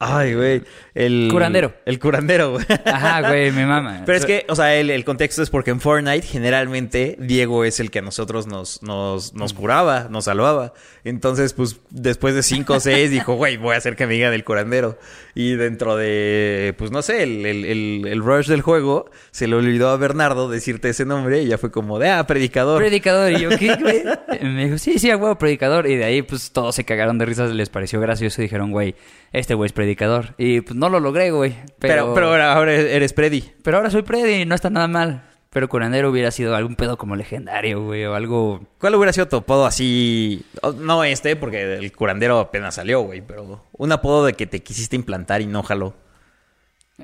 Ay, 0.02 0.34
güey. 0.34 0.62
El 0.94 1.28
Curandero. 1.30 1.74
El 1.84 1.98
curandero, 1.98 2.52
güey. 2.52 2.64
Ajá, 2.86 3.20
güey, 3.28 3.52
mi 3.52 3.66
mamá. 3.66 4.02
Pero 4.06 4.16
es 4.16 4.24
que, 4.24 4.46
o 4.48 4.56
sea, 4.56 4.74
el, 4.74 4.88
el 4.88 5.04
contexto 5.04 5.42
es 5.42 5.50
porque 5.50 5.70
en 5.72 5.78
Fortnite 5.78 6.26
generalmente 6.26 7.18
Diego 7.20 7.66
es 7.66 7.80
el 7.80 7.90
que 7.90 7.98
a 7.98 8.02
nosotros 8.02 8.46
nos, 8.46 8.82
nos, 8.82 9.34
nos 9.34 9.52
curaba, 9.52 10.08
nos 10.08 10.24
salvaba. 10.24 10.72
Entonces, 11.04 11.52
pues, 11.52 11.80
después 11.90 12.34
de 12.34 12.42
5 12.42 12.72
o 12.72 12.80
6 12.80 13.10
dijo, 13.10 13.34
güey, 13.34 13.58
voy 13.58 13.74
a 13.74 13.76
hacer 13.76 13.94
que 13.94 14.06
me 14.06 14.14
digan 14.14 14.32
el 14.32 14.42
curandero. 14.42 14.98
Y 15.34 15.56
dentro 15.56 15.96
de, 15.96 16.74
pues, 16.78 16.90
no 16.90 17.02
sé, 17.02 17.22
el, 17.22 17.44
el, 17.44 18.06
el, 18.06 18.20
rush 18.20 18.46
del 18.46 18.62
juego, 18.62 19.10
se 19.32 19.48
le 19.48 19.56
olvidó 19.56 19.90
a 19.90 19.98
Bernardo 19.98 20.48
decirte 20.48 20.88
ese 20.88 21.04
nombre 21.04 21.42
y 21.42 21.46
ya 21.46 21.58
fue 21.58 21.70
como 21.70 21.98
de, 21.98 22.08
ah, 22.08 22.26
predicador. 22.26 22.80
Predicador. 22.80 23.32
Y 23.32 23.40
yo, 23.40 23.50
¿qué, 23.50 23.76
güey? 23.76 24.02
Me 24.42 24.64
dijo, 24.64 24.78
sí, 24.78 24.98
sí, 24.98 25.10
a 25.10 25.18
huevo, 25.18 25.36
predicador. 25.36 25.86
Y 25.86 25.96
de 25.96 26.04
ahí, 26.04 26.22
pues, 26.22 26.52
todos 26.52 26.74
se 26.74 26.84
cagaron 26.84 27.18
de 27.18 27.26
risas, 27.26 27.50
les 27.50 27.68
pareció 27.68 28.00
gracioso 28.00 28.40
y 28.40 28.44
dijeron, 28.44 28.70
güey, 28.70 28.94
este 29.32 29.52
güey 29.52 29.66
es 29.66 29.72
predicador. 29.72 29.89
Y 30.38 30.60
pues 30.62 30.76
no 30.76 30.88
lo 30.88 31.00
logré, 31.00 31.30
güey. 31.30 31.54
pero, 31.78 32.14
pero 32.14 32.28
ahora, 32.28 32.52
ahora 32.52 32.72
eres 32.72 33.12
Predi. 33.12 33.52
Pero 33.62 33.76
ahora 33.78 33.90
soy 33.90 34.02
Predi 34.02 34.42
y 34.42 34.44
no 34.46 34.54
está 34.54 34.70
nada 34.70 34.88
mal. 34.88 35.24
Pero 35.50 35.68
curandero 35.68 36.10
hubiera 36.10 36.30
sido 36.30 36.54
algún 36.54 36.76
pedo 36.76 36.96
como 36.96 37.16
legendario, 37.16 37.82
güey, 37.82 38.04
o 38.04 38.14
algo... 38.14 38.60
¿Cuál 38.78 38.94
hubiera 38.94 39.12
sido 39.12 39.26
tu 39.26 39.36
apodo 39.38 39.66
así? 39.66 40.44
No 40.78 41.02
este, 41.02 41.34
porque 41.34 41.74
el 41.74 41.90
curandero 41.92 42.38
apenas 42.38 42.76
salió, 42.76 43.00
güey, 43.00 43.20
pero 43.20 43.64
un 43.72 43.90
apodo 43.90 44.26
de 44.26 44.34
que 44.34 44.46
te 44.46 44.62
quisiste 44.62 44.94
implantar 44.94 45.40
y 45.40 45.46
no 45.46 45.64
jaló. 45.64 45.94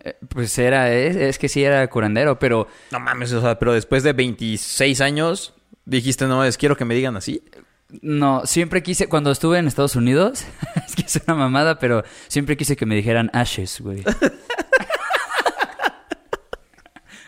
eh, 0.05 0.15
Pues 0.29 0.57
era, 0.61 0.93
es, 0.93 1.17
es 1.17 1.39
que 1.41 1.49
sí 1.49 1.65
era 1.65 1.85
curandero, 1.89 2.39
pero 2.39 2.69
No 2.93 3.01
mames, 3.01 3.33
o 3.33 3.41
sea, 3.41 3.59
pero 3.59 3.73
después 3.73 4.05
de 4.05 4.13
26 4.13 5.01
años 5.01 5.53
dijiste, 5.85 6.27
no, 6.27 6.45
es 6.45 6.57
quiero 6.57 6.77
que 6.77 6.85
me 6.85 6.95
digan 6.95 7.17
así. 7.17 7.43
No, 8.03 8.45
siempre 8.47 8.83
quise, 8.83 9.09
cuando 9.09 9.31
estuve 9.31 9.59
en 9.59 9.67
Estados 9.67 9.97
Unidos, 9.97 10.45
es 10.87 10.95
que 10.97 11.03
es 11.03 11.21
una 11.27 11.35
mamada, 11.37 11.79
pero 11.79 12.05
siempre 12.29 12.57
quise 12.57 12.77
que 12.77 12.87
me 12.87 12.95
dijeran 12.97 13.31
Ashes, 13.33 13.81
güey. 13.81 14.03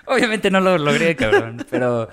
Obviamente 0.06 0.50
no 0.50 0.60
lo 0.60 0.78
logré, 0.78 1.16
cabrón, 1.16 1.66
pero 1.70 2.08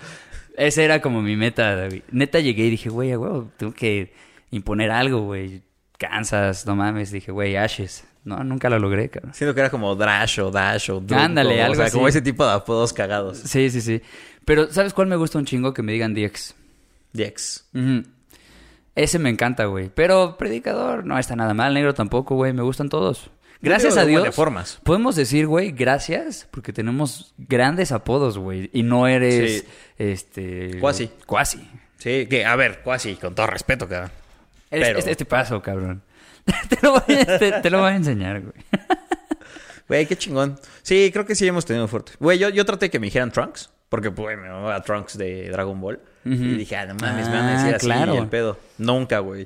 esa 0.58 0.84
era 0.84 1.02
como 1.02 1.22
mi 1.22 1.38
meta, 1.38 1.76
David. 1.76 2.02
Neta 2.12 2.40
llegué 2.40 2.66
y 2.66 2.70
dije, 2.72 2.90
güey, 2.90 3.16
huevo, 3.16 3.52
tengo 3.58 3.74
que 3.74 4.14
imponer 4.52 4.92
algo, 4.92 5.22
güey. 5.22 5.62
Kansas, 5.98 6.66
no 6.66 6.76
mames, 6.76 7.12
dije, 7.12 7.32
güey, 7.32 7.56
Ashes. 7.56 8.04
No, 8.26 8.44
nunca 8.44 8.70
lo 8.70 8.80
logré, 8.80 9.08
cabrón. 9.10 9.34
Siento 9.34 9.54
que 9.54 9.62
era 9.62 9.70
como 9.70 9.96
Drash 9.96 10.42
o 10.42 10.52
Dash 10.52 10.90
o 10.92 11.00
Drunko, 11.00 11.16
Ándale, 11.24 11.62
algo 11.62 11.74
O 11.74 11.76
sea, 11.78 11.86
así. 11.86 11.94
como 11.96 12.08
ese 12.10 12.22
tipo 12.22 12.46
de 12.46 12.52
apodos 12.52 12.92
cagados. 12.92 13.38
Sí, 13.38 13.70
sí, 13.70 13.80
sí. 13.80 14.02
Pero, 14.44 14.72
¿sabes 14.74 14.94
cuál 14.94 15.08
me 15.08 15.16
gusta 15.16 15.38
un 15.38 15.46
chingo? 15.46 15.74
Que 15.74 15.84
me 15.84 15.94
digan 15.94 16.14
DX. 16.14 16.54
Dex. 17.14 17.66
Ujú. 17.74 18.04
Ese 18.96 19.20
me 19.20 19.30
encanta, 19.30 19.66
güey. 19.66 19.90
Pero 19.94 20.38
Predicador 20.38 21.06
no 21.06 21.18
está 21.20 21.36
nada 21.36 21.54
mal, 21.54 21.74
negro 21.74 21.94
tampoco, 21.94 22.36
güey. 22.36 22.54
Me 22.54 22.62
gustan 22.64 22.90
todos. 22.90 23.30
Gracias 23.62 23.98
a 23.98 24.06
digo 24.06 24.20
de 24.20 24.26
Dios. 24.26 24.36
formas. 24.36 24.80
Podemos 24.84 25.16
decir, 25.16 25.48
güey, 25.48 25.72
gracias, 25.72 26.48
porque 26.52 26.72
tenemos 26.72 27.34
grandes 27.38 27.92
apodos, 27.92 28.38
güey. 28.38 28.70
Y 28.74 28.84
no 28.84 29.08
eres, 29.08 29.62
Sí. 29.64 29.68
este... 29.98 30.78
Cuasi. 30.80 31.10
Cuasi. 31.26 31.68
Sí, 31.98 32.28
que, 32.28 32.46
a 32.46 32.56
ver, 32.56 32.82
cuasi, 32.84 33.16
con 33.16 33.34
todo 33.34 33.48
respeto, 33.48 33.88
cabrón. 33.88 34.12
Eres 34.70 34.88
Pero- 34.88 35.00
este, 35.00 35.12
este 35.12 35.26
paso, 35.26 35.62
cabrón. 35.62 36.04
te, 36.70 36.78
lo 36.84 36.92
voy 36.92 37.16
a, 37.16 37.40
te- 37.40 37.52
te 37.62 37.70
lo 37.70 37.80
voy 37.82 37.92
a 37.92 37.96
enseñar, 37.96 38.42
güey. 38.42 38.54
Güey, 39.88 40.08
qué 40.08 40.16
chingón. 40.16 40.60
Sí, 40.82 41.12
creo 41.14 41.26
que 41.28 41.36
sí 41.36 41.46
hemos 41.48 41.64
tenido 41.64 41.88
fuerte. 41.88 42.14
Güey, 42.20 42.40
yo, 42.40 42.50
yo 42.50 42.66
traté 42.66 42.90
que 42.90 43.00
me 43.00 43.06
dijeran 43.06 43.32
Trunks, 43.32 43.70
porque, 43.90 44.10
pues, 44.10 44.36
me 44.36 44.48
llamaba 44.48 44.82
Trunks 44.82 45.16
de 45.18 45.48
Dragon 45.52 45.80
Ball. 45.80 46.00
Y 46.26 46.36
dije, 46.58 46.76
ah, 46.76 46.86
no 46.88 46.96
mames, 46.96 47.28
me 47.30 47.36
van 47.36 47.46
a 47.46 47.52
decir 47.54 47.74
Ah, 47.74 47.78
así 47.78 47.86
claro. 47.86 48.14
el 48.18 48.28
pedo. 48.28 48.58
Nunca, 48.80 49.20
güey. 49.20 49.44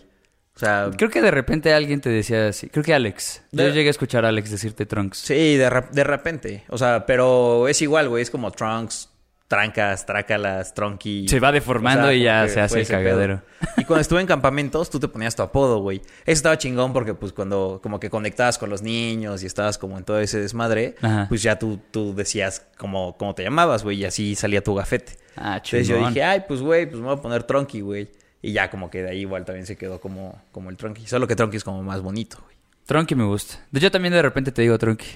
O 0.56 0.60
sea, 0.60 0.90
Creo 0.98 1.10
que 1.10 1.22
de 1.22 1.32
repente 1.32 1.74
alguien 1.74 2.02
te 2.02 2.10
decía 2.10 2.48
así. 2.50 2.70
Creo 2.70 2.84
que 2.84 2.94
Alex. 2.94 3.44
Yo 3.52 3.68
llegué 3.70 3.88
a 3.88 3.92
escuchar 3.92 4.26
a 4.26 4.30
Alex 4.30 4.50
decirte 4.52 4.86
Trunks. 4.86 5.18
Sí, 5.20 5.56
de, 5.58 5.84
de 5.92 6.04
repente. 6.04 6.64
O 6.70 6.78
sea, 6.78 7.06
pero 7.06 7.68
es 7.68 7.82
igual, 7.82 8.10
güey. 8.10 8.24
Es 8.24 8.30
como 8.30 8.52
Trunks, 8.52 9.10
Trancas, 9.48 10.06
Trácalas, 10.06 10.74
Tronky. 10.74 11.28
Se 11.30 11.40
va 11.40 11.52
deformando 11.52 12.12
y 12.12 12.24
ya 12.24 12.42
como 12.42 12.54
se 12.54 12.60
hace 12.62 12.82
el 12.82 12.88
cagadero. 12.88 13.42
pedo. 13.60 13.72
Y 13.78 13.86
cuando 13.86 14.02
estuve 14.02 14.20
en 14.22 14.28
campamentos, 14.36 14.90
tú 14.90 15.00
te 15.00 15.08
ponías 15.08 15.36
tu 15.36 15.44
apodo, 15.44 15.80
güey. 15.80 15.98
Eso 16.00 16.34
estaba 16.34 16.58
chingón 16.58 16.92
porque, 16.94 17.14
pues, 17.14 17.32
cuando 17.34 17.80
como 17.82 18.00
que 18.00 18.10
conectabas 18.10 18.58
con 18.58 18.70
los 18.70 18.82
niños 18.82 19.42
y 19.44 19.46
estabas 19.46 19.78
como 19.78 19.98
en 19.98 20.04
todo 20.04 20.20
ese 20.20 20.40
desmadre, 20.42 20.96
Ajá. 21.02 21.26
pues 21.30 21.42
ya 21.42 21.58
tú, 21.58 21.80
tú 21.90 22.14
decías 22.14 22.68
como, 22.78 23.18
cómo 23.18 23.34
te 23.34 23.44
llamabas, 23.44 23.84
güey. 23.84 24.00
Y 24.02 24.06
así 24.06 24.36
salía 24.36 24.62
tu 24.64 24.76
gafete. 24.76 25.14
Ah, 25.42 25.56
Entonces 25.56 25.88
yo 25.88 26.06
dije, 26.06 26.22
ay, 26.22 26.44
pues, 26.48 26.62
güey, 26.62 26.86
pues 26.86 26.98
me 27.00 27.08
voy 27.08 27.18
a 27.18 27.22
poner 27.22 27.44
Tronky, 27.44 27.80
güey. 27.82 28.10
Y 28.42 28.52
ya 28.52 28.70
como 28.70 28.90
que 28.90 29.04
de 29.04 29.10
ahí 29.12 29.22
igual 29.22 29.46
también 29.46 29.66
se 29.66 29.78
quedó 29.78 30.00
como, 30.02 30.42
como 30.52 30.70
el 30.70 30.76
Tronky. 30.78 31.08
Solo 31.08 31.28
que 31.28 31.36
Tronky 31.36 31.58
es 31.58 31.64
como 31.64 31.82
más 31.84 32.02
bonito, 32.02 32.38
güey. 32.44 32.56
Tronky 32.86 33.16
me 33.16 33.24
gusta. 33.24 33.56
Hecho, 33.74 33.90
también 33.92 34.14
de 34.14 34.22
repente 34.22 34.52
te 34.52 34.62
digo 34.62 34.78
Tronky. 34.78 35.08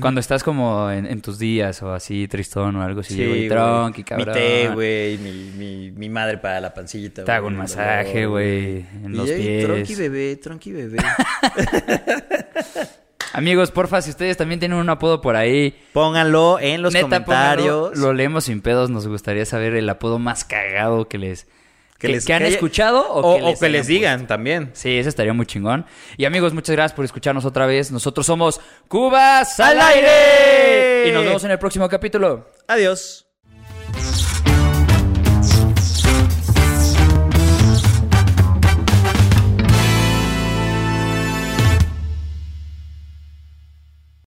Cuando 0.00 0.20
estás 0.20 0.42
como 0.44 0.90
en, 0.90 1.06
en 1.06 1.22
tus 1.22 1.38
días 1.38 1.82
o 1.82 1.92
así, 1.94 2.28
tristón 2.28 2.76
o 2.76 2.82
algo 2.82 3.00
así, 3.00 3.14
Sí, 3.14 3.20
güey. 3.24 3.36
güey. 3.36 3.48
Tronky, 3.48 4.04
cabrón. 4.04 4.28
Mi 4.28 4.34
té, 4.34 4.68
güey. 4.74 5.16
Mi, 5.18 5.32
mi, 5.56 5.90
mi 5.92 6.08
madre 6.10 6.36
para 6.38 6.60
la 6.60 6.74
pancita, 6.74 7.24
Te 7.24 7.32
hago 7.32 7.44
güey, 7.44 7.54
un 7.54 7.58
masaje, 7.58 8.26
güey, 8.26 8.84
en 9.02 9.14
Y 9.14 9.16
los 9.16 9.30
pies. 9.30 9.64
Tronqui 9.64 9.94
bebé, 9.94 10.36
tronqui 10.36 10.72
bebé. 10.72 10.98
Amigos, 13.32 13.70
porfa, 13.70 14.00
si 14.02 14.10
ustedes 14.10 14.36
también 14.36 14.58
tienen 14.58 14.78
un 14.78 14.88
apodo 14.88 15.20
por 15.20 15.36
ahí, 15.36 15.78
Pónganlo 15.92 16.58
en 16.60 16.82
los 16.82 16.92
neta, 16.94 17.04
comentarios. 17.06 17.96
lo 17.98 18.12
leemos 18.12 18.44
sin 18.44 18.60
pedos. 18.62 18.90
Nos 18.90 19.06
gustaría 19.06 19.44
saber 19.44 19.74
el 19.74 19.88
apodo 19.88 20.18
más 20.18 20.44
cagado 20.44 21.08
que 21.08 21.18
les... 21.18 21.46
Que, 21.98 22.06
les- 22.08 22.24
que 22.24 22.32
han 22.32 22.44
escuchado 22.44 23.00
o, 23.10 23.18
o, 23.32 23.36
que 23.38 23.42
o 23.42 23.48
les, 23.50 23.58
que 23.60 23.68
les 23.68 23.86
digan 23.88 24.28
también. 24.28 24.70
Sí, 24.72 24.96
eso 24.98 25.08
estaría 25.08 25.32
muy 25.32 25.46
chingón. 25.46 25.84
Y 26.16 26.26
amigos, 26.26 26.54
muchas 26.54 26.76
gracias 26.76 26.94
por 26.94 27.04
escucharnos 27.04 27.44
otra 27.44 27.66
vez. 27.66 27.90
Nosotros 27.90 28.24
somos 28.24 28.60
Cubas 28.86 29.58
al 29.58 29.80
aire. 29.80 31.08
Y 31.08 31.12
nos 31.12 31.24
vemos 31.24 31.42
en 31.42 31.50
el 31.50 31.58
próximo 31.58 31.88
capítulo. 31.88 32.48
Adiós. 32.68 33.26